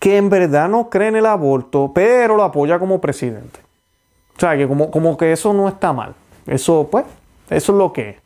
que 0.00 0.16
en 0.16 0.30
verdad 0.30 0.68
no 0.68 0.88
cree 0.88 1.08
en 1.08 1.16
el 1.16 1.26
aborto, 1.26 1.92
pero 1.94 2.34
lo 2.34 2.42
apoya 2.42 2.78
como 2.78 3.00
presidente. 3.00 3.60
O 4.36 4.40
sea, 4.40 4.56
que 4.56 4.66
como, 4.66 4.90
como 4.90 5.16
que 5.16 5.30
eso 5.30 5.52
no 5.52 5.68
está 5.68 5.92
mal. 5.92 6.14
Eso, 6.46 6.88
pues, 6.90 7.04
eso 7.50 7.72
es 7.72 7.78
lo 7.78 7.92
que 7.92 8.08
es. 8.08 8.16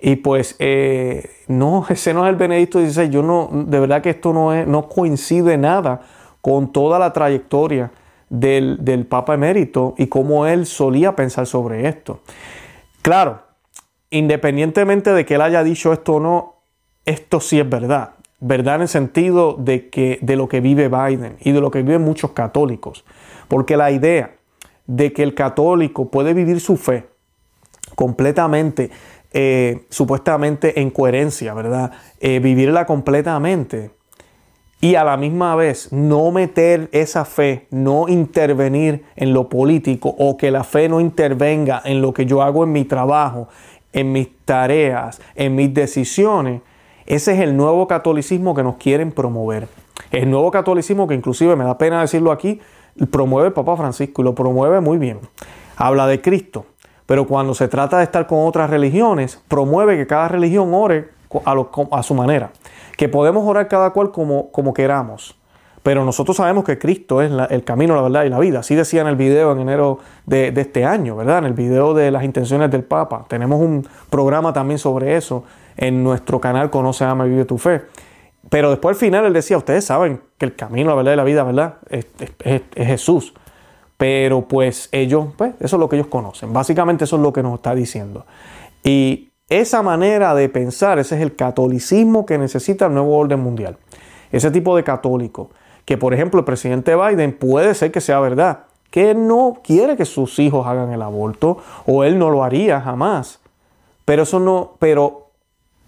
Y 0.00 0.16
pues, 0.16 0.54
eh, 0.60 1.28
no, 1.48 1.84
ese 1.90 2.14
no 2.14 2.24
es 2.24 2.30
el 2.30 2.36
Benedicto 2.36 2.78
dice 2.78 3.10
Yo 3.10 3.22
no, 3.22 3.50
de 3.52 3.80
verdad 3.80 4.00
que 4.02 4.10
esto 4.10 4.32
no, 4.32 4.54
es, 4.54 4.66
no 4.68 4.88
coincide 4.88 5.58
nada 5.58 6.00
con 6.40 6.72
toda 6.72 6.96
la 7.00 7.12
trayectoria 7.12 7.90
del, 8.30 8.78
del 8.82 9.04
Papa 9.04 9.34
Emérito 9.34 9.94
y 9.98 10.06
cómo 10.06 10.46
él 10.46 10.64
solía 10.64 11.16
pensar 11.16 11.44
sobre 11.48 11.88
esto. 11.88 12.20
Claro, 13.02 13.42
independientemente 14.10 15.10
de 15.12 15.26
que 15.26 15.34
él 15.34 15.42
haya 15.42 15.64
dicho 15.64 15.92
esto 15.92 16.14
o 16.14 16.20
no, 16.20 16.54
esto 17.04 17.40
sí 17.40 17.58
es 17.58 17.68
verdad. 17.68 18.12
¿verdad? 18.40 18.76
En 18.76 18.82
el 18.82 18.88
sentido 18.88 19.54
de, 19.58 19.88
que, 19.90 20.18
de 20.22 20.34
lo 20.36 20.48
que 20.48 20.60
vive 20.60 20.88
Biden 20.88 21.36
y 21.40 21.52
de 21.52 21.60
lo 21.60 21.70
que 21.70 21.82
viven 21.82 22.02
muchos 22.02 22.30
católicos. 22.32 23.04
Porque 23.48 23.76
la 23.76 23.90
idea 23.90 24.32
de 24.86 25.12
que 25.12 25.22
el 25.22 25.34
católico 25.34 26.10
puede 26.10 26.32
vivir 26.34 26.60
su 26.60 26.76
fe 26.76 27.04
completamente, 27.94 28.90
eh, 29.32 29.84
supuestamente 29.90 30.80
en 30.80 30.90
coherencia, 30.90 31.52
¿verdad? 31.54 31.92
Eh, 32.20 32.40
vivirla 32.40 32.86
completamente 32.86 33.90
y 34.82 34.94
a 34.94 35.04
la 35.04 35.18
misma 35.18 35.54
vez 35.56 35.92
no 35.92 36.30
meter 36.30 36.88
esa 36.92 37.26
fe, 37.26 37.66
no 37.70 38.08
intervenir 38.08 39.04
en 39.14 39.34
lo 39.34 39.50
político 39.50 40.08
o 40.18 40.38
que 40.38 40.50
la 40.50 40.64
fe 40.64 40.88
no 40.88 41.00
intervenga 41.00 41.82
en 41.84 42.00
lo 42.00 42.14
que 42.14 42.24
yo 42.24 42.40
hago 42.42 42.64
en 42.64 42.72
mi 42.72 42.86
trabajo, 42.86 43.48
en 43.92 44.10
mis 44.12 44.30
tareas, 44.46 45.20
en 45.34 45.54
mis 45.54 45.74
decisiones, 45.74 46.62
ese 47.10 47.32
es 47.32 47.40
el 47.40 47.56
nuevo 47.56 47.88
catolicismo 47.88 48.54
que 48.54 48.62
nos 48.62 48.76
quieren 48.76 49.10
promover. 49.10 49.66
El 50.12 50.30
nuevo 50.30 50.52
catolicismo 50.52 51.08
que 51.08 51.16
inclusive, 51.16 51.56
me 51.56 51.64
da 51.64 51.76
pena 51.76 52.00
decirlo 52.00 52.30
aquí, 52.30 52.60
promueve 53.10 53.48
el 53.48 53.52
Papa 53.52 53.76
Francisco 53.76 54.22
y 54.22 54.24
lo 54.24 54.36
promueve 54.36 54.78
muy 54.80 54.96
bien. 54.96 55.18
Habla 55.74 56.06
de 56.06 56.20
Cristo, 56.22 56.66
pero 57.06 57.26
cuando 57.26 57.52
se 57.54 57.66
trata 57.66 57.98
de 57.98 58.04
estar 58.04 58.28
con 58.28 58.46
otras 58.46 58.70
religiones, 58.70 59.40
promueve 59.48 59.96
que 59.96 60.06
cada 60.06 60.28
religión 60.28 60.72
ore 60.72 61.08
a, 61.90 62.02
su 62.04 62.14
manera, 62.14 62.52
que 62.96 63.08
podemos 63.08 63.44
orar 63.44 63.66
cada 63.66 63.90
cual 63.90 64.12
como, 64.12 64.48
queramos. 64.72 65.34
Pero 65.82 66.04
nosotros 66.04 66.36
sabemos 66.36 66.62
que 66.62 66.78
Cristo 66.78 67.22
es 67.22 67.32
el 67.50 67.64
camino, 67.64 67.96
la 67.96 68.02
verdad 68.02 68.22
y 68.22 68.28
la 68.28 68.38
vida. 68.38 68.60
Así 68.60 68.76
decía 68.76 69.00
en 69.00 69.08
el 69.08 69.16
video 69.16 69.50
en 69.50 69.58
enero 69.58 69.98
de, 70.26 70.52
de, 70.52 70.60
este 70.60 70.84
año, 70.84 71.16
¿verdad? 71.16 71.38
En 71.38 71.46
el 71.46 71.54
video 71.54 71.92
de 71.92 72.12
las 72.12 72.22
intenciones 72.22 72.70
del 72.70 72.84
Papa. 72.84 73.24
Tenemos 73.26 73.60
un 73.60 73.84
programa 74.10 74.52
también 74.52 74.78
sobre 74.78 75.16
eso 75.16 75.42
en 75.80 76.04
nuestro 76.04 76.40
canal 76.40 76.70
Conoce, 76.70 77.04
Ama 77.04 77.26
y 77.26 77.30
Vive 77.30 77.44
tu 77.44 77.58
Fe. 77.58 77.82
Pero 78.48 78.70
después 78.70 78.96
al 78.96 79.00
final 79.00 79.24
él 79.24 79.32
decía, 79.32 79.56
ustedes 79.58 79.84
saben 79.86 80.20
que 80.38 80.44
el 80.46 80.54
camino, 80.54 80.90
la 80.90 80.96
verdad 80.96 81.14
y 81.14 81.16
la 81.16 81.24
vida, 81.24 81.42
¿verdad? 81.42 81.74
Es, 81.88 82.06
Jesús. 82.76 83.32
Pero 83.96 84.42
pues 84.42 84.88
ellos, 84.92 85.28
pues 85.36 85.54
eso 85.60 85.76
es 85.76 85.80
lo 85.80 85.88
que 85.88 85.96
ellos 85.96 86.08
conocen. 86.08 86.52
Básicamente 86.52 87.04
eso 87.04 87.16
es 87.16 87.22
lo 87.22 87.32
que 87.32 87.42
nos 87.42 87.54
está 87.54 87.74
diciendo. 87.74 88.24
Y 88.84 89.30
esa 89.48 89.82
manera 89.82 90.34
de 90.34 90.48
pensar, 90.48 90.98
ese 90.98 91.16
es 91.16 91.22
el 91.22 91.34
catolicismo 91.34 92.24
que 92.24 92.38
necesita 92.38 92.86
el 92.86 92.94
nuevo 92.94 93.16
orden 93.18 93.40
mundial. 93.40 93.76
Ese 94.32 94.50
tipo 94.50 94.76
de 94.76 94.84
católico, 94.84 95.50
que 95.84 95.98
por 95.98 96.14
ejemplo 96.14 96.38
el 96.40 96.46
presidente 96.46 96.94
Biden 96.96 97.32
puede 97.36 97.74
ser 97.74 97.90
que 97.90 98.00
sea 98.00 98.20
verdad, 98.20 98.60
que 98.90 99.14
no 99.14 99.58
quiere 99.62 99.96
que 99.96 100.04
sus 100.04 100.38
hijos 100.38 100.66
hagan 100.66 100.92
el 100.92 101.02
aborto 101.02 101.58
o 101.86 102.04
él 102.04 102.18
no 102.18 102.30
lo 102.30 102.42
haría 102.42 102.80
jamás. 102.80 103.40
Pero 104.04 104.22
eso 104.22 104.40
no, 104.40 104.76
pero 104.78 105.29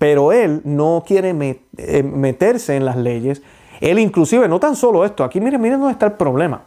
pero 0.03 0.33
él 0.33 0.63
no 0.65 1.05
quiere 1.07 1.61
eh, 1.77 2.03
meterse 2.03 2.75
en 2.75 2.85
las 2.85 2.97
leyes. 2.97 3.41
Él 3.81 4.01
inclusive, 4.01 4.49
no 4.49 4.59
tan 4.59 4.75
solo 4.75 5.05
esto, 5.05 5.23
aquí 5.23 5.41
miren, 5.41 5.61
miren 5.61 5.79
dónde 5.79 5.93
está 5.93 6.07
el 6.07 6.13
problema. 6.15 6.63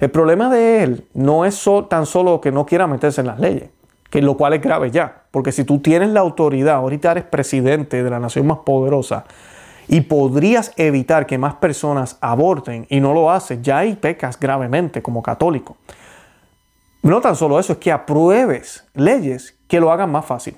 El 0.00 0.10
problema 0.10 0.48
de 0.48 0.82
él 0.84 1.06
no 1.12 1.44
es 1.44 1.62
tan 1.90 2.06
solo 2.06 2.40
que 2.40 2.50
no 2.50 2.64
quiera 2.64 2.86
meterse 2.86 3.20
en 3.20 3.26
las 3.26 3.38
leyes, 3.38 3.68
que 4.08 4.22
lo 4.22 4.38
cual 4.38 4.54
es 4.54 4.62
grave 4.62 4.90
ya, 4.90 5.24
porque 5.30 5.52
si 5.52 5.64
tú 5.64 5.80
tienes 5.80 6.08
la 6.08 6.20
autoridad, 6.20 6.76
ahorita 6.76 7.10
eres 7.12 7.24
presidente 7.24 8.02
de 8.02 8.08
la 8.08 8.20
nación 8.20 8.46
más 8.46 8.60
poderosa 8.64 9.24
y 9.86 10.00
podrías 10.00 10.72
evitar 10.76 11.26
que 11.26 11.36
más 11.36 11.56
personas 11.56 12.16
aborten 12.22 12.86
y 12.88 13.00
no 13.00 13.12
lo 13.12 13.30
haces, 13.30 13.60
ya 13.60 13.80
hay 13.80 13.96
pecas 13.96 14.40
gravemente 14.40 15.02
como 15.02 15.22
católico. 15.22 15.76
No 17.02 17.20
tan 17.20 17.36
solo 17.36 17.60
eso, 17.60 17.74
es 17.74 17.80
que 17.80 17.92
apruebes 17.92 18.86
leyes 18.94 19.58
que 19.68 19.78
lo 19.78 19.92
hagan 19.92 20.10
más 20.10 20.24
fácil. 20.24 20.56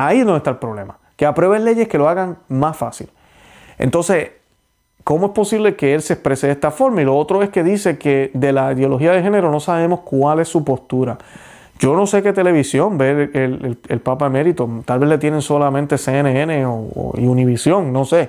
Ahí 0.00 0.20
es 0.20 0.24
donde 0.24 0.38
está 0.38 0.50
el 0.50 0.58
problema. 0.58 0.96
Que 1.16 1.26
aprueben 1.26 1.64
leyes 1.64 1.88
que 1.88 1.98
lo 1.98 2.08
hagan 2.08 2.36
más 2.46 2.76
fácil. 2.76 3.10
Entonces, 3.78 4.30
¿cómo 5.02 5.26
es 5.26 5.32
posible 5.32 5.74
que 5.74 5.92
él 5.92 6.02
se 6.02 6.12
exprese 6.12 6.46
de 6.46 6.52
esta 6.52 6.70
forma? 6.70 7.02
Y 7.02 7.04
lo 7.04 7.16
otro 7.18 7.42
es 7.42 7.50
que 7.50 7.64
dice 7.64 7.98
que 7.98 8.30
de 8.32 8.52
la 8.52 8.72
ideología 8.72 9.10
de 9.10 9.22
género 9.22 9.50
no 9.50 9.58
sabemos 9.58 10.00
cuál 10.04 10.38
es 10.38 10.46
su 10.46 10.62
postura. 10.62 11.18
Yo 11.80 11.96
no 11.96 12.06
sé 12.06 12.22
qué 12.22 12.32
televisión 12.32 12.96
ve 12.96 13.28
el, 13.88 14.00
Papa 14.00 14.26
Emérito. 14.26 14.68
Tal 14.84 15.00
vez 15.00 15.08
le 15.08 15.18
tienen 15.18 15.42
solamente 15.42 15.98
CNN 15.98 16.64
o, 16.64 16.74
Univisión, 17.16 17.92
no 17.92 18.04
sé. 18.04 18.28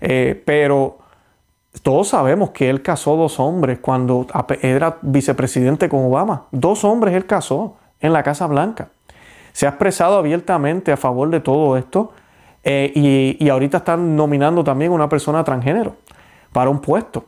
Eh, 0.00 0.42
pero 0.44 0.98
todos 1.84 2.08
sabemos 2.08 2.50
que 2.50 2.68
él 2.70 2.82
casó 2.82 3.14
dos 3.14 3.38
hombres 3.38 3.78
cuando 3.78 4.26
era 4.60 4.96
vicepresidente 5.02 5.88
con 5.88 6.06
Obama. 6.06 6.46
Dos 6.50 6.82
hombres 6.82 7.14
él 7.14 7.26
casó 7.26 7.76
en 8.00 8.12
la 8.12 8.24
Casa 8.24 8.48
Blanca 8.48 8.88
se 9.54 9.66
ha 9.66 9.68
expresado 9.70 10.18
abiertamente 10.18 10.92
a 10.92 10.96
favor 10.98 11.30
de 11.30 11.40
todo 11.40 11.78
esto 11.78 12.12
eh, 12.64 13.36
y, 13.40 13.48
ahorita 13.48 13.78
están 13.78 14.16
nominando 14.16 14.64
también 14.64 14.90
a 14.90 14.94
una 14.94 15.08
persona 15.08 15.44
transgénero 15.44 15.94
para 16.52 16.70
un 16.70 16.80
puesto. 16.80 17.24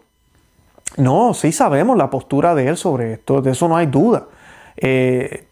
No, 0.96 1.34
sí 1.34 1.52
sabemos 1.52 1.96
la 1.96 2.10
postura 2.10 2.54
de 2.54 2.66
él 2.68 2.76
sobre 2.76 3.12
esto, 3.12 3.40
de 3.40 3.52
eso 3.52 3.68
no 3.68 3.76
hay 3.76 3.86
duda. 3.86 4.24
Eh, 4.76 5.46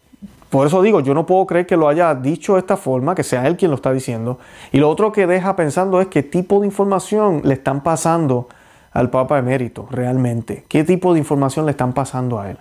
por 0.49 0.67
eso 0.67 0.81
digo, 0.81 0.99
yo 0.99 1.13
no 1.13 1.25
puedo 1.25 1.45
creer 1.45 1.65
que 1.65 1.77
lo 1.77 1.87
haya 1.87 2.13
dicho 2.13 2.53
de 2.53 2.59
esta 2.59 2.75
forma, 2.77 3.15
que 3.15 3.23
sea 3.23 3.47
él 3.47 3.55
quien 3.55 3.71
lo 3.71 3.75
está 3.75 3.93
diciendo. 3.93 4.39
Y 4.71 4.79
lo 4.79 4.89
otro 4.89 5.11
que 5.13 5.27
deja 5.27 5.55
pensando 5.55 6.01
es 6.01 6.07
qué 6.07 6.23
tipo 6.23 6.59
de 6.59 6.65
información 6.67 7.41
le 7.45 7.53
están 7.53 7.81
pasando 7.83 8.49
al 8.91 9.09
Papa 9.09 9.37
Emérito 9.37 9.87
realmente. 9.91 10.65
¿Qué 10.67 10.83
tipo 10.83 11.13
de 11.13 11.19
información 11.19 11.65
le 11.65 11.71
están 11.71 11.93
pasando 11.93 12.39
a 12.39 12.49
él? 12.51 12.57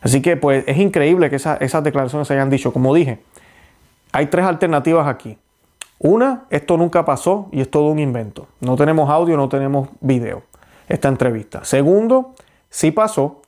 Así 0.00 0.20
que 0.22 0.36
pues 0.36 0.64
es 0.66 0.78
increíble 0.78 1.28
que 1.30 1.36
esas 1.36 1.84
declaraciones 1.84 2.26
se 2.28 2.34
hayan 2.34 2.50
dicho. 2.50 2.72
Como 2.72 2.92
dije, 2.94 3.20
hay 4.12 4.26
tres 4.26 4.44
alternativas 4.44 5.06
aquí. 5.08 5.38
Una, 5.98 6.44
esto 6.50 6.76
nunca 6.76 7.04
pasó 7.04 7.48
y 7.50 7.62
es 7.62 7.70
todo 7.70 7.86
un 7.88 7.98
invento. 7.98 8.46
No 8.60 8.76
tenemos 8.76 9.08
audio, 9.08 9.36
no 9.36 9.48
tenemos 9.48 9.88
video, 10.00 10.42
esta 10.88 11.08
entrevista. 11.08 11.64
Segundo, 11.64 12.34
sí 12.68 12.90
pasó 12.90 13.40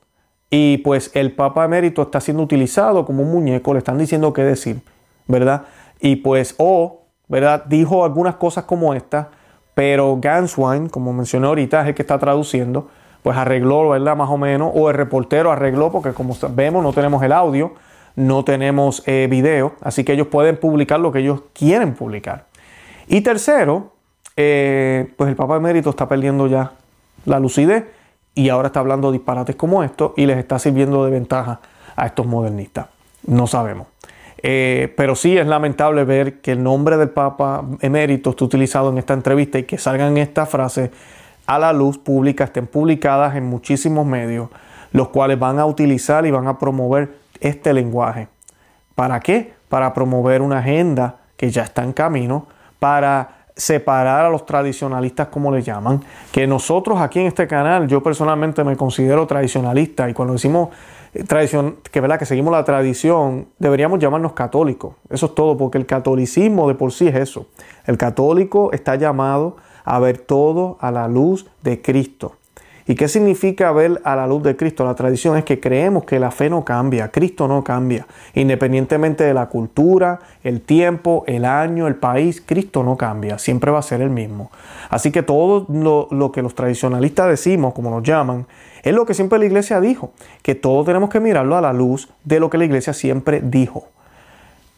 y 0.49 0.77
pues 0.79 1.11
el 1.13 1.33
Papa 1.33 1.65
Emérito 1.65 2.01
está 2.01 2.19
siendo 2.19 2.41
utilizado 2.41 3.05
como 3.05 3.21
un 3.23 3.31
muñeco, 3.31 3.73
le 3.73 3.79
están 3.79 3.97
diciendo 3.99 4.33
qué 4.33 4.43
decir, 4.43 4.79
¿verdad? 5.27 5.63
Y 5.99 6.15
pues, 6.17 6.55
o, 6.57 7.01
¿verdad? 7.27 7.63
Dijo 7.67 8.03
algunas 8.03 8.35
cosas 8.35 8.63
como 8.63 8.93
esta, 8.95 9.29
pero 9.75 10.17
Ganswine, 10.19 10.89
como 10.89 11.13
mencioné 11.13 11.45
ahorita, 11.47 11.81
es 11.81 11.87
el 11.89 11.93
que 11.93 12.01
está 12.01 12.17
traduciendo, 12.17 12.89
pues 13.21 13.37
arregló, 13.37 13.89
¿verdad? 13.89 14.15
Más 14.15 14.29
o 14.29 14.37
menos, 14.37 14.71
o 14.73 14.89
el 14.89 14.95
reportero 14.95 15.51
arregló, 15.51 15.91
porque 15.91 16.13
como 16.13 16.35
vemos 16.51 16.81
no 16.81 16.93
tenemos 16.93 17.21
el 17.21 17.33
audio, 17.33 17.73
no 18.15 18.43
tenemos 18.43 19.03
eh, 19.05 19.27
video, 19.29 19.73
así 19.81 20.03
que 20.03 20.13
ellos 20.13 20.27
pueden 20.27 20.57
publicar 20.57 20.99
lo 20.99 21.11
que 21.11 21.19
ellos 21.19 21.41
quieren 21.53 21.93
publicar. 21.93 22.45
Y 23.07 23.21
tercero, 23.21 23.91
eh, 24.37 25.11
pues 25.17 25.29
el 25.29 25.35
Papa 25.35 25.57
Emérito 25.57 25.89
está 25.89 26.07
perdiendo 26.07 26.47
ya 26.47 26.71
la 27.25 27.39
lucidez 27.39 27.83
y 28.33 28.49
ahora 28.49 28.67
está 28.67 28.79
hablando 28.79 29.11
disparates 29.11 29.55
como 29.55 29.83
esto 29.83 30.13
y 30.17 30.25
les 30.25 30.37
está 30.37 30.59
sirviendo 30.59 31.03
de 31.05 31.11
ventaja 31.11 31.59
a 31.95 32.05
estos 32.05 32.25
modernistas. 32.25 32.87
No 33.27 33.47
sabemos. 33.47 33.87
Eh, 34.47 34.93
pero 34.95 35.15
sí 35.15 35.37
es 35.37 35.47
lamentable 35.47 36.03
ver 36.03 36.41
que 36.41 36.51
el 36.51 36.63
nombre 36.63 36.97
del 36.97 37.09
Papa 37.09 37.63
Emérito 37.81 38.29
está 38.29 38.45
utilizado 38.45 38.89
en 38.91 38.97
esta 38.97 39.13
entrevista 39.13 39.57
y 39.57 39.63
que 39.63 39.77
salgan 39.77 40.17
estas 40.17 40.49
frases 40.49 40.91
a 41.47 41.57
la 41.59 41.73
luz 41.73 41.97
pública, 41.97 42.45
estén 42.45 42.67
publicadas 42.67 43.35
en 43.35 43.45
muchísimos 43.45 44.05
medios, 44.05 44.49
los 44.91 45.09
cuales 45.09 45.37
van 45.39 45.59
a 45.59 45.65
utilizar 45.65 46.25
y 46.25 46.31
van 46.31 46.47
a 46.47 46.57
promover 46.59 47.24
este 47.39 47.73
lenguaje. 47.73 48.27
¿Para 48.95 49.19
qué? 49.19 49.53
Para 49.69 49.93
promover 49.93 50.41
una 50.41 50.59
agenda 50.59 51.17
que 51.37 51.49
ya 51.51 51.63
está 51.63 51.83
en 51.83 51.91
camino, 51.93 52.47
para 52.79 53.29
separar 53.57 54.25
a 54.25 54.29
los 54.29 54.45
tradicionalistas 54.45 55.27
como 55.27 55.51
le 55.51 55.61
llaman, 55.61 56.01
que 56.31 56.45
nosotros 56.47 56.99
aquí 56.99 57.19
en 57.19 57.27
este 57.27 57.47
canal, 57.47 57.87
yo 57.87 58.01
personalmente 58.01 58.63
me 58.63 58.75
considero 58.77 59.25
tradicionalista 59.27 60.09
y 60.09 60.13
cuando 60.13 60.33
decimos 60.33 60.69
eh, 61.13 61.23
tradición, 61.23 61.77
que, 61.89 62.01
que 62.01 62.25
seguimos 62.25 62.51
la 62.53 62.63
tradición, 62.63 63.47
deberíamos 63.59 63.99
llamarnos 63.99 64.33
católicos, 64.33 64.95
eso 65.09 65.27
es 65.27 65.35
todo, 65.35 65.57
porque 65.57 65.77
el 65.77 65.85
catolicismo 65.85 66.67
de 66.69 66.75
por 66.75 66.91
sí 66.93 67.07
es 67.07 67.15
eso, 67.15 67.47
el 67.85 67.97
católico 67.97 68.71
está 68.71 68.95
llamado 68.95 69.57
a 69.83 69.99
ver 69.99 70.17
todo 70.17 70.77
a 70.79 70.91
la 70.91 71.07
luz 71.09 71.45
de 71.63 71.81
Cristo. 71.81 72.35
¿Y 72.87 72.93
qué 72.93 73.07
significa 73.07 73.71
ver 73.71 73.99
a 74.03 74.15
la 74.15 74.27
luz 74.27 74.43
de 74.43 74.55
Cristo? 74.55 74.85
La 74.85 74.93
tradición 74.93 75.35
es 75.37 75.43
que 75.43 75.59
creemos 75.59 76.03
que 76.03 76.19
la 76.19 76.29
fe 76.29 76.51
no 76.51 76.63
cambia, 76.63 77.09
Cristo 77.09 77.47
no 77.47 77.63
cambia. 77.63 78.05
Independientemente 78.35 79.23
de 79.23 79.33
la 79.33 79.47
cultura, 79.47 80.19
el 80.43 80.61
tiempo, 80.61 81.23
el 81.25 81.45
año, 81.45 81.87
el 81.87 81.95
país, 81.95 82.43
Cristo 82.45 82.83
no 82.83 82.95
cambia, 82.95 83.39
siempre 83.39 83.71
va 83.71 83.79
a 83.79 83.81
ser 83.81 84.01
el 84.01 84.11
mismo. 84.11 84.51
Así 84.91 85.11
que 85.11 85.23
todo 85.23 85.65
lo, 85.67 86.31
que 86.31 86.43
los 86.43 86.53
tradicionalistas 86.53 87.27
decimos, 87.27 87.73
como 87.73 87.89
nos 87.89 88.03
llaman, 88.03 88.45
es 88.83 88.93
lo 88.93 89.07
que 89.07 89.15
siempre 89.15 89.39
la 89.39 89.45
iglesia 89.45 89.81
dijo, 89.81 90.11
que 90.43 90.53
todos 90.53 90.85
tenemos 90.85 91.09
que 91.09 91.19
mirarlo 91.19 91.57
a 91.57 91.61
la 91.61 91.73
luz 91.73 92.07
de 92.23 92.39
lo 92.39 92.51
que 92.51 92.59
la 92.59 92.65
iglesia 92.65 92.93
siempre 92.93 93.41
dijo. 93.43 93.87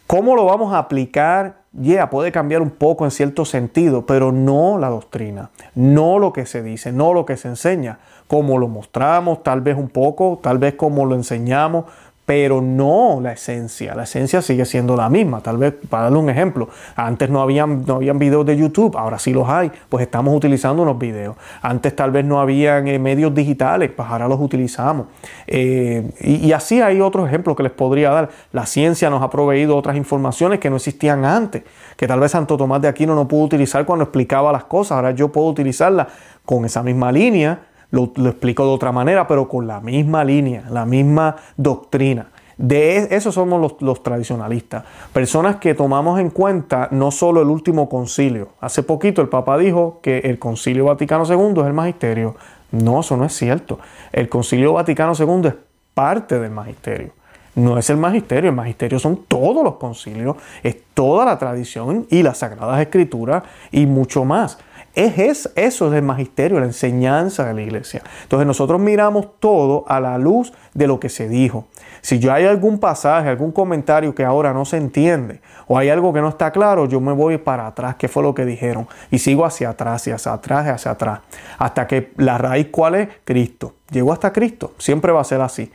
¿Cómo 0.08 0.38
lo 0.38 0.46
vamos 0.46 0.74
a 0.74 0.78
aplicar? 0.78 1.56
yeah, 1.82 2.10
puede 2.10 2.32
cambiar 2.32 2.62
un 2.62 2.72
poco 2.72 3.06
en 3.06 3.12
cierto 3.12 3.46
sentido, 3.46 4.06
pero 4.06 4.32
no 4.32 4.78
la 4.78 4.90
doctrina, 4.90 5.52
no 5.76 6.20
lo 6.20 6.34
que 6.34 6.46
se 6.46 6.64
dice, 6.64 6.92
no 6.92 7.14
lo 7.14 7.26
que 7.26 7.38
se 7.38 7.48
enseña, 7.48 8.00
como 8.28 8.58
lo 8.58 8.68
mostramos, 8.68 9.44
tal 9.44 9.62
vez 9.62 9.78
un 9.78 9.90
poco, 9.90 10.40
tal 10.42 10.58
vez 10.58 10.76
como 10.76 11.06
lo 11.06 11.16
enseñamos, 11.16 11.86
pero 12.28 12.62
no 12.62 13.20
la 13.22 13.32
esencia. 13.32 13.96
La 13.96 14.04
esencia 14.04 14.42
sigue 14.42 14.66
siendo 14.66 14.98
la 14.98 15.08
misma. 15.08 15.42
Tal 15.42 15.56
vez, 15.58 15.74
para 15.90 16.04
darle 16.04 16.18
un 16.18 16.30
ejemplo, 16.30 16.68
antes 16.98 17.30
no 17.30 17.42
habían, 17.42 17.86
no 17.86 17.96
habían 17.96 18.20
videos 18.20 18.46
de 18.46 18.58
YouTube, 18.58 18.98
ahora 18.98 19.18
sí 19.18 19.32
los 19.32 19.48
hay, 19.48 19.72
pues 19.88 20.02
estamos 20.02 20.36
utilizando 20.36 20.84
unos 20.84 21.00
videos. 21.00 21.38
Antes 21.62 21.96
tal 21.96 22.12
vez 22.12 22.26
no 22.26 22.42
habían 22.42 22.86
eh, 22.90 23.00
medios 23.00 23.34
digitales, 23.34 23.92
pues 23.96 24.10
ahora 24.10 24.28
los 24.28 24.42
utilizamos. 24.42 25.08
Eh, 25.48 26.12
y, 26.20 26.48
y, 26.48 26.52
así 26.52 26.82
hay 26.82 27.00
otros 27.00 27.30
ejemplos 27.30 27.56
que 27.56 27.64
les 27.64 27.72
podría 27.72 28.10
dar. 28.10 28.28
La 28.52 28.66
ciencia 28.66 29.10
nos 29.10 29.24
ha 29.24 29.30
proveído 29.30 29.78
otras 29.78 29.96
informaciones 29.96 30.60
que 30.60 30.70
no 30.70 30.76
existían 30.76 31.24
antes, 31.24 31.64
que 31.96 32.08
tal 32.08 32.20
vez 32.20 32.32
Santo 32.34 32.58
Tomás 32.58 32.82
de 32.82 32.90
Aquino 32.90 33.16
no 33.16 33.26
pudo 33.30 33.46
utilizar 33.46 33.86
cuando 33.86 34.04
explicaba 34.04 34.52
las 34.52 34.66
cosas, 34.66 34.98
ahora 34.98 35.12
yo 35.12 35.30
puedo 35.32 35.48
utilizarlas 35.48 36.08
con 36.46 36.66
esa 36.66 36.84
misma 36.84 37.10
línea 37.10 37.62
lo, 37.92 38.12
explico 38.18 38.64
de 38.66 38.70
otra 38.72 38.92
manera, 38.92 39.28
pero 39.28 39.48
con 39.48 39.68
la 39.68 39.80
misma 39.80 40.24
línea, 40.24 40.64
la 40.70 40.86
misma 40.86 41.36
doctrina. 41.56 42.28
De 42.58 43.16
eso 43.16 43.32
somos 43.32 43.62
los, 43.62 43.82
los, 43.82 44.02
tradicionalistas. 44.02 44.84
Personas 45.14 45.58
que 45.58 45.76
tomamos 45.76 46.20
en 46.20 46.32
cuenta 46.32 46.88
no 46.92 47.12
solo 47.12 47.42
el 47.44 47.50
último 47.50 47.88
concilio. 47.88 48.50
Hace 48.60 48.82
poquito 48.82 49.22
el 49.22 49.30
Papa 49.30 49.58
dijo 49.60 50.00
que 50.02 50.20
el 50.20 50.40
concilio 50.40 50.86
Vaticano 50.86 51.24
II 51.28 51.62
es 51.62 51.68
el 51.68 51.74
magisterio. 51.74 52.36
No, 52.72 53.02
eso 53.02 53.16
no 53.16 53.26
es 53.26 53.34
cierto. 53.34 53.80
El 54.12 54.28
concilio 54.28 54.74
Vaticano 54.74 55.14
II 55.18 55.50
es 55.50 55.54
parte 55.94 56.40
del 56.40 56.50
magisterio. 56.52 57.12
No 57.54 57.78
es 57.78 57.90
el 57.90 57.98
magisterio, 57.98 58.50
el 58.50 58.56
magisterio 58.56 59.00
son 59.00 59.24
todos 59.28 59.64
los 59.64 59.76
concilios, 59.76 60.36
es 60.62 60.78
toda 60.94 61.26
la 61.26 61.40
tradición 61.40 62.06
y 62.10 62.22
las 62.22 62.38
sagradas 62.40 62.80
escrituras 62.82 63.44
y 63.72 63.88
mucho 63.88 64.26
más. 64.26 64.60
Es, 64.98 65.48
eso 65.54 65.88
es 65.94 65.94
el 65.94 66.02
magisterio, 66.02 66.60
la 66.60 66.66
enseñanza 66.66 67.46
de 67.46 67.54
la 67.54 67.62
iglesia. 67.62 68.02
Entonces 68.24 68.48
nosotros 68.48 68.82
miramos 68.82 69.28
todo 69.40 69.86
a 69.88 70.00
la 70.00 70.18
luz 70.18 70.52
de 70.74 70.88
lo 70.88 71.00
que 71.00 71.10
se 71.10 71.30
dijo. 71.30 71.68
Si 72.02 72.18
yo 72.18 72.34
hay 72.34 72.46
algún 72.46 72.80
pasaje, 72.80 73.30
algún 73.30 73.52
comentario 73.52 74.16
que 74.16 74.26
ahora 74.26 74.54
no 74.54 74.66
se 74.66 74.78
entiende 74.78 75.40
o 75.68 75.78
hay 75.78 75.90
algo 75.90 76.12
que 76.14 76.22
no 76.22 76.30
está 76.30 76.50
claro, 76.50 76.88
yo 76.88 77.00
me 77.00 77.12
voy 77.14 77.38
para 77.38 77.68
atrás, 77.68 77.98
qué 77.98 78.08
fue 78.08 78.24
lo 78.24 78.34
que 78.34 78.44
dijeron, 78.44 78.88
y 79.12 79.20
sigo 79.20 79.46
hacia 79.46 79.70
atrás 79.70 80.08
y 80.08 80.12
hacia 80.12 80.34
atrás 80.34 80.66
y 80.66 80.70
hacia 80.70 80.90
atrás, 80.90 81.20
hasta 81.60 81.86
que 81.86 82.12
la 82.18 82.40
raíz 82.40 82.70
cuál 82.72 82.96
es 82.96 83.10
Cristo. 83.24 83.76
Llego 83.92 84.12
hasta 84.14 84.34
Cristo, 84.34 84.74
siempre 84.80 85.12
va 85.12 85.22
a 85.22 85.26
ser 85.26 85.42
así. 85.42 85.72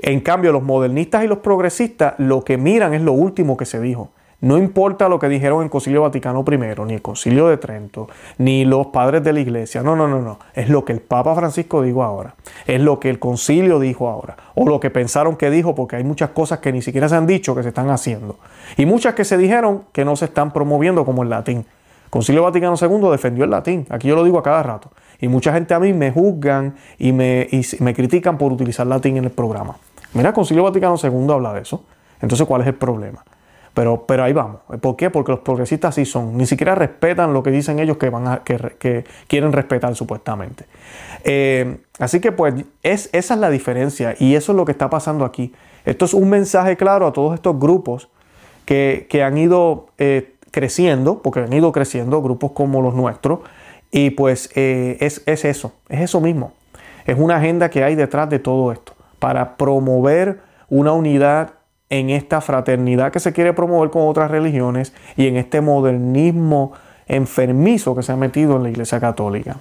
En 0.00 0.20
cambio, 0.22 0.52
los 0.52 0.62
modernistas 0.62 1.22
y 1.22 1.26
los 1.26 1.40
progresistas 1.40 2.14
lo 2.16 2.42
que 2.44 2.56
miran 2.56 2.94
es 2.94 3.02
lo 3.02 3.12
último 3.12 3.58
que 3.58 3.66
se 3.66 3.78
dijo. 3.78 4.08
No 4.40 4.58
importa 4.58 5.08
lo 5.08 5.18
que 5.18 5.28
dijeron 5.28 5.62
en 5.62 5.68
Concilio 5.68 6.02
Vaticano 6.02 6.44
I, 6.50 6.84
ni 6.86 6.94
el 6.94 7.02
Concilio 7.02 7.48
de 7.48 7.56
Trento, 7.56 8.08
ni 8.38 8.64
los 8.64 8.88
padres 8.88 9.22
de 9.22 9.32
la 9.32 9.40
Iglesia. 9.40 9.82
No, 9.82 9.96
no, 9.96 10.08
no, 10.08 10.20
no. 10.20 10.38
Es 10.54 10.68
lo 10.68 10.84
que 10.84 10.92
el 10.92 11.00
Papa 11.00 11.34
Francisco 11.34 11.82
dijo 11.82 12.02
ahora. 12.02 12.34
Es 12.66 12.80
lo 12.80 12.98
que 13.00 13.10
el 13.10 13.18
Concilio 13.18 13.78
dijo 13.78 14.08
ahora. 14.08 14.36
O 14.54 14.66
lo 14.68 14.80
que 14.80 14.90
pensaron 14.90 15.36
que 15.36 15.50
dijo, 15.50 15.74
porque 15.74 15.96
hay 15.96 16.04
muchas 16.04 16.30
cosas 16.30 16.58
que 16.58 16.72
ni 16.72 16.82
siquiera 16.82 17.08
se 17.08 17.16
han 17.16 17.26
dicho 17.26 17.54
que 17.54 17.62
se 17.62 17.68
están 17.68 17.90
haciendo. 17.90 18.36
Y 18.76 18.86
muchas 18.86 19.14
que 19.14 19.24
se 19.24 19.36
dijeron 19.38 19.84
que 19.92 20.04
no 20.04 20.16
se 20.16 20.26
están 20.26 20.52
promoviendo, 20.52 21.04
como 21.04 21.22
el 21.22 21.30
latín. 21.30 21.64
Concilio 22.10 22.42
Vaticano 22.42 22.74
II 22.80 23.10
defendió 23.10 23.44
el 23.44 23.50
latín. 23.50 23.86
Aquí 23.88 24.08
yo 24.08 24.14
lo 24.16 24.24
digo 24.24 24.38
a 24.38 24.42
cada 24.42 24.62
rato. 24.62 24.90
Y 25.20 25.28
mucha 25.28 25.52
gente 25.52 25.74
a 25.74 25.80
mí 25.80 25.92
me 25.92 26.10
juzgan 26.10 26.74
y 26.98 27.12
me, 27.12 27.48
y 27.50 27.62
me 27.80 27.94
critican 27.94 28.36
por 28.36 28.52
utilizar 28.52 28.86
latín 28.86 29.16
en 29.16 29.24
el 29.24 29.30
programa. 29.30 29.76
Mira, 30.12 30.28
el 30.30 30.34
Concilio 30.34 30.64
Vaticano 30.64 30.96
II 31.02 31.28
habla 31.32 31.54
de 31.54 31.62
eso. 31.62 31.82
Entonces, 32.20 32.46
¿cuál 32.46 32.60
es 32.62 32.66
el 32.66 32.74
problema? 32.74 33.24
Pero, 33.74 34.06
pero 34.06 34.22
ahí 34.22 34.32
vamos. 34.32 34.60
¿Por 34.80 34.94
qué? 34.94 35.10
Porque 35.10 35.32
los 35.32 35.40
progresistas 35.40 35.96
sí 35.96 36.04
son. 36.04 36.36
Ni 36.38 36.46
siquiera 36.46 36.76
respetan 36.76 37.32
lo 37.34 37.42
que 37.42 37.50
dicen 37.50 37.80
ellos 37.80 37.96
que, 37.96 38.08
van 38.08 38.28
a, 38.28 38.44
que, 38.44 39.04
quieren 39.26 39.52
respetar 39.52 39.96
supuestamente. 39.96 40.64
Eh, 41.24 41.78
así 41.98 42.20
que 42.20 42.30
pues 42.30 42.54
es, 42.84 43.10
esa 43.12 43.34
es 43.34 43.40
la 43.40 43.50
diferencia 43.50 44.14
y 44.18 44.36
eso 44.36 44.52
es 44.52 44.56
lo 44.56 44.64
que 44.64 44.70
está 44.72 44.88
pasando 44.90 45.24
aquí. 45.24 45.52
Esto 45.84 46.04
es 46.04 46.14
un 46.14 46.30
mensaje 46.30 46.76
claro 46.76 47.06
a 47.08 47.12
todos 47.12 47.34
estos 47.34 47.58
grupos 47.58 48.08
que, 48.64 49.06
han 49.26 49.36
ido 49.36 49.88
eh, 49.98 50.36
creciendo, 50.52 51.20
porque 51.20 51.40
han 51.40 51.52
ido 51.52 51.72
creciendo 51.72 52.22
grupos 52.22 52.52
como 52.52 52.80
los 52.80 52.94
nuestros. 52.94 53.40
Y 53.90 54.10
pues 54.10 54.50
eh, 54.54 54.98
es, 55.00 55.22
es 55.26 55.44
eso, 55.44 55.72
es 55.88 56.00
eso 56.02 56.20
mismo. 56.20 56.52
Es 57.06 57.18
una 57.18 57.36
agenda 57.36 57.70
que 57.70 57.82
hay 57.82 57.96
detrás 57.96 58.30
de 58.30 58.38
todo 58.38 58.70
esto, 58.70 58.92
para 59.18 59.56
promover 59.56 60.40
una 60.68 60.92
unidad 60.92 61.54
en 61.98 62.10
esta 62.10 62.40
fraternidad 62.40 63.12
que 63.12 63.20
se 63.20 63.32
quiere 63.32 63.52
promover 63.52 63.90
con 63.90 64.02
otras 64.08 64.28
religiones 64.30 64.92
y 65.16 65.26
en 65.28 65.36
este 65.36 65.60
modernismo 65.60 66.72
enfermizo 67.06 67.94
que 67.94 68.02
se 68.02 68.10
ha 68.12 68.16
metido 68.16 68.56
en 68.56 68.64
la 68.64 68.70
Iglesia 68.70 68.98
Católica. 68.98 69.56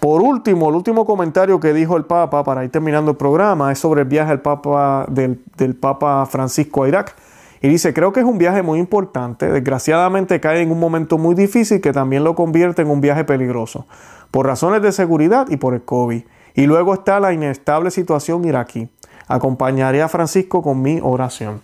Por 0.00 0.20
último, 0.22 0.68
el 0.68 0.74
último 0.74 1.04
comentario 1.06 1.58
que 1.60 1.72
dijo 1.72 1.96
el 1.96 2.04
Papa 2.04 2.42
para 2.44 2.64
ir 2.64 2.70
terminando 2.70 3.12
el 3.12 3.16
programa 3.16 3.72
es 3.72 3.78
sobre 3.78 4.02
el 4.02 4.08
viaje 4.08 4.30
del 4.36 5.72
Papa, 5.76 6.26
Francisco 6.26 6.84
a 6.84 6.88
Irak. 6.88 7.14
Y 7.62 7.68
dice, 7.68 7.92
creo 7.94 8.10
que 8.12 8.20
es 8.20 8.26
un 8.26 8.38
viaje 8.38 8.62
muy 8.62 8.78
importante. 8.78 9.46
Desgraciadamente 9.50 10.40
cae 10.40 10.62
en 10.62 10.70
un 10.72 10.80
momento 10.80 11.18
muy 11.18 11.34
difícil 11.34 11.80
que 11.82 11.92
también 11.92 12.24
lo 12.24 12.34
convierte 12.34 12.80
en 12.82 12.88
un 12.90 13.02
viaje 13.02 13.24
peligroso, 13.24 13.86
por 14.30 14.46
razones 14.46 14.80
de 14.82 14.92
seguridad 14.92 15.46
y 15.50 15.56
por 15.58 15.74
el 15.74 15.82
COVID. 15.84 16.22
Y 16.54 16.62
luego 16.66 16.94
está 16.94 17.20
la 17.20 17.32
inestable 17.34 17.90
situación 17.90 18.44
iraquí 18.46 18.88
acompañaré 19.30 20.02
a 20.02 20.08
Francisco 20.08 20.60
con 20.60 20.82
mi 20.82 20.98
oración. 21.00 21.60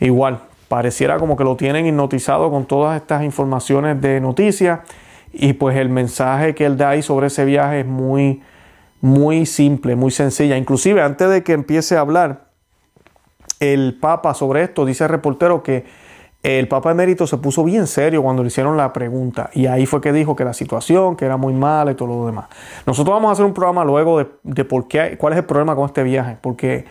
Igual, 0.00 0.40
pareciera 0.68 1.18
como 1.18 1.36
que 1.36 1.44
lo 1.44 1.54
tienen 1.54 1.86
hipnotizado 1.86 2.50
con 2.50 2.64
todas 2.64 3.00
estas 3.00 3.22
informaciones 3.22 4.00
de 4.00 4.20
noticias 4.20 4.80
y 5.32 5.52
pues 5.52 5.76
el 5.76 5.90
mensaje 5.90 6.54
que 6.54 6.64
él 6.64 6.76
da 6.78 6.90
ahí 6.90 7.02
sobre 7.02 7.26
ese 7.26 7.44
viaje 7.44 7.80
es 7.80 7.86
muy, 7.86 8.42
muy 9.02 9.44
simple, 9.46 9.94
muy 9.96 10.10
sencilla. 10.10 10.56
Inclusive 10.56 11.02
antes 11.02 11.28
de 11.28 11.44
que 11.44 11.52
empiece 11.52 11.96
a 11.96 12.00
hablar 12.00 12.46
el 13.60 13.98
Papa 14.00 14.32
sobre 14.32 14.62
esto, 14.62 14.86
dice 14.86 15.04
el 15.04 15.10
reportero 15.10 15.62
que 15.62 15.84
el 16.42 16.68
Papa 16.68 16.90
Emérito 16.92 17.26
se 17.26 17.36
puso 17.36 17.62
bien 17.64 17.86
serio 17.86 18.22
cuando 18.22 18.42
le 18.42 18.46
hicieron 18.46 18.78
la 18.78 18.94
pregunta 18.94 19.50
y 19.52 19.66
ahí 19.66 19.84
fue 19.84 20.00
que 20.00 20.10
dijo 20.10 20.34
que 20.34 20.46
la 20.46 20.54
situación, 20.54 21.14
que 21.16 21.26
era 21.26 21.36
muy 21.36 21.52
mala 21.52 21.90
y 21.90 21.94
todo 21.94 22.08
lo 22.08 22.24
demás. 22.24 22.46
Nosotros 22.86 23.12
vamos 23.14 23.28
a 23.28 23.32
hacer 23.32 23.44
un 23.44 23.52
programa 23.52 23.84
luego 23.84 24.24
de, 24.44 24.64
por 24.64 24.88
qué, 24.88 25.18
cuál 25.18 25.34
es 25.34 25.38
el 25.40 25.44
problema 25.44 25.76
con 25.76 25.84
este 25.84 26.02
viaje, 26.02 26.38
porque 26.40 26.86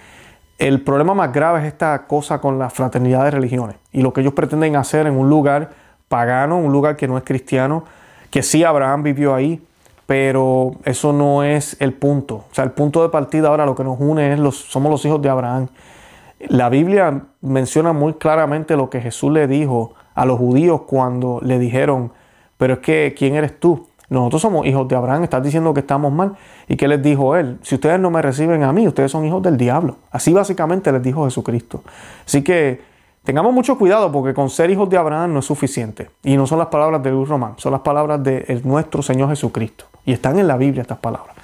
el 0.60 0.82
problema 0.82 1.13
más 1.13 1.32
grave 1.32 1.62
es 1.62 1.65
esta 1.65 2.06
cosa 2.06 2.41
con 2.41 2.60
la 2.60 2.69
fraternidad 2.69 3.24
de 3.24 3.32
religiones 3.32 3.78
y 3.93 4.02
lo 4.02 4.12
que 4.12 4.19
ellos 4.19 4.34
pretenden 4.34 4.76
hacer 4.76 5.08
en 5.08 5.17
un 5.17 5.30
lugar 5.30 5.69
pagano, 6.10 6.58
un 6.58 6.74
lugar 6.74 6.98
que 6.98 7.08
no 7.08 7.17
es 7.17 7.24
cristiano, 7.24 7.86
que 8.30 8.43
sí 8.43 8.65
Abraham 8.65 9.04
vivió 9.04 9.34
ahí, 9.34 9.62
pero 10.06 10.74
eso 10.84 11.13
no 11.13 11.43
es 11.43 11.78
el 11.80 11.93
punto. 11.93 12.43
O 12.52 12.54
sea, 12.54 12.65
el 12.65 12.72
punto 12.72 13.02
de 13.04 13.08
partida 13.08 13.48
ahora 13.48 13.65
lo 13.65 13.74
que 13.74 13.86
nos 13.86 14.02
une 14.02 14.34
es 14.34 14.39
los, 14.39 14.58
somos 14.58 14.91
los 14.91 15.06
hijos 15.06 15.22
de 15.22 15.30
Abraham. 15.30 15.67
La 16.41 16.67
Biblia 16.67 17.22
menciona 17.39 17.93
muy 17.93 18.15
claramente 18.15 18.76
lo 18.76 18.89
que 18.89 19.00
Jesús 19.00 19.32
le 19.32 19.48
dijo 19.48 19.93
a 20.13 20.26
los 20.26 20.38
judíos 20.39 20.82
cuando 20.88 21.39
le 21.41 21.58
dijeron, 21.58 22.12
pero 22.58 22.74
es 22.74 22.80
que, 22.82 23.15
¿quién 23.17 23.36
eres 23.36 23.58
tú? 23.62 23.88
Nosotros 24.10 24.41
somos 24.41 24.65
hijos 24.65 24.88
de 24.88 24.95
Abraham, 24.95 25.24
estás 25.24 25.43
diciendo 25.43 25.74
que 25.74 25.82
estamos 25.82 26.12
mal. 26.12 26.34
¿Y 26.67 26.76
qué 26.76 26.88
les 26.88 27.02
dijo 27.02 27.36
él? 27.36 27.60
Si 27.62 27.76
ustedes 27.76 28.00
no 28.00 28.10
me 28.10 28.22
reciben 28.22 28.63
a 28.63 28.74
mí, 28.74 28.88
ustedes 28.88 29.12
son 29.12 29.26
hijos 29.26 29.41
del 29.43 29.56
diablo. 29.58 29.98
Así 30.12 30.34
básicamente 30.34 30.91
les 30.91 31.02
dijo 31.04 31.26
Jesucristo. 31.26 31.84
Así 32.26 32.41
que 32.43 32.82
tengamos 33.24 33.54
mucho 33.54 33.78
cuidado 33.78 34.12
porque 34.12 34.34
con 34.34 34.50
ser 34.50 34.72
hijos 34.72 34.89
de 34.89 34.98
Abraham 34.98 35.34
no 35.34 35.39
es 35.39 35.45
suficiente. 35.45 36.10
Y 36.24 36.38
no 36.38 36.48
son 36.48 36.58
las 36.58 36.67
palabras 36.69 37.04
de 37.04 37.12
Luis 37.12 37.30
Román, 37.30 37.54
son 37.58 37.72
las 37.72 37.82
palabras 37.82 38.24
de 38.24 38.62
nuestro 38.63 39.04
Señor 39.04 39.30
Jesucristo. 39.30 39.86
Y 40.06 40.13
están 40.13 40.39
en 40.39 40.48
la 40.48 40.58
Biblia 40.58 40.82
estas 40.82 40.98
palabras. 40.98 41.36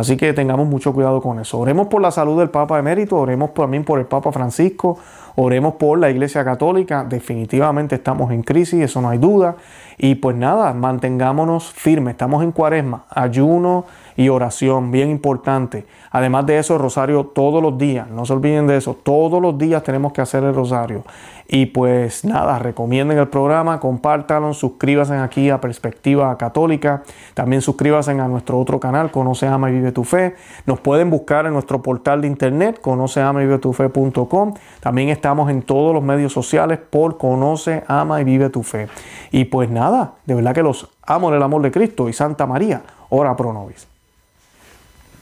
Así 0.00 0.16
que 0.16 0.32
tengamos 0.32 0.66
mucho 0.66 0.94
cuidado 0.94 1.20
con 1.20 1.38
eso. 1.40 1.58
Oremos 1.58 1.88
por 1.88 2.00
la 2.00 2.10
salud 2.10 2.38
del 2.38 2.48
Papa 2.48 2.78
Emérito, 2.78 3.18
oremos 3.18 3.52
también 3.52 3.84
por 3.84 3.98
el 3.98 4.06
Papa 4.06 4.32
Francisco, 4.32 4.96
oremos 5.36 5.74
por 5.74 5.98
la 5.98 6.08
Iglesia 6.08 6.42
Católica. 6.42 7.04
Definitivamente 7.06 7.96
estamos 7.96 8.30
en 8.30 8.42
crisis, 8.42 8.82
eso 8.82 9.02
no 9.02 9.10
hay 9.10 9.18
duda. 9.18 9.56
Y 9.98 10.14
pues 10.14 10.34
nada, 10.36 10.72
mantengámonos 10.72 11.70
firmes, 11.74 12.12
estamos 12.12 12.42
en 12.42 12.52
cuaresma, 12.52 13.04
ayuno 13.10 13.84
y 14.20 14.28
oración, 14.28 14.90
bien 14.90 15.08
importante. 15.08 15.86
Además 16.10 16.44
de 16.44 16.58
eso, 16.58 16.76
rosario 16.76 17.24
todos 17.24 17.62
los 17.62 17.78
días, 17.78 18.06
no 18.10 18.26
se 18.26 18.34
olviden 18.34 18.66
de 18.66 18.76
eso, 18.76 18.92
todos 19.02 19.40
los 19.40 19.56
días 19.56 19.82
tenemos 19.82 20.12
que 20.12 20.20
hacer 20.20 20.44
el 20.44 20.54
rosario. 20.54 21.04
Y 21.48 21.64
pues 21.66 22.22
nada, 22.26 22.58
recomienden 22.58 23.16
el 23.18 23.28
programa, 23.28 23.80
compártanlo, 23.80 24.52
suscríbanse 24.52 25.14
aquí 25.14 25.48
a 25.48 25.58
Perspectiva 25.58 26.36
Católica, 26.36 27.02
también 27.32 27.62
suscríbanse 27.62 28.10
a 28.10 28.28
nuestro 28.28 28.60
otro 28.60 28.78
canal, 28.78 29.10
Conoce, 29.10 29.46
Ama 29.46 29.70
y 29.70 29.72
Vive 29.72 29.90
tu 29.90 30.04
Fe. 30.04 30.34
Nos 30.66 30.80
pueden 30.80 31.08
buscar 31.08 31.46
en 31.46 31.54
nuestro 31.54 31.80
portal 31.82 32.20
de 32.20 32.26
internet, 32.26 32.78
conoceamavivetufe.com. 32.82 34.54
También 34.80 35.08
estamos 35.08 35.48
en 35.50 35.62
todos 35.62 35.94
los 35.94 36.02
medios 36.04 36.30
sociales 36.30 36.78
por 36.78 37.16
Conoce, 37.16 37.84
Ama 37.88 38.20
y 38.20 38.24
Vive 38.24 38.50
tu 38.50 38.62
Fe. 38.64 38.86
Y 39.32 39.46
pues 39.46 39.70
nada, 39.70 40.12
de 40.26 40.34
verdad 40.34 40.54
que 40.54 40.62
los 40.62 40.90
amo 41.06 41.30
en 41.30 41.36
el 41.36 41.42
amor 41.42 41.62
de 41.62 41.70
Cristo 41.70 42.06
y 42.06 42.12
Santa 42.12 42.44
María, 42.46 42.82
ora 43.08 43.34
pro 43.34 43.54
nobis. 43.54 43.88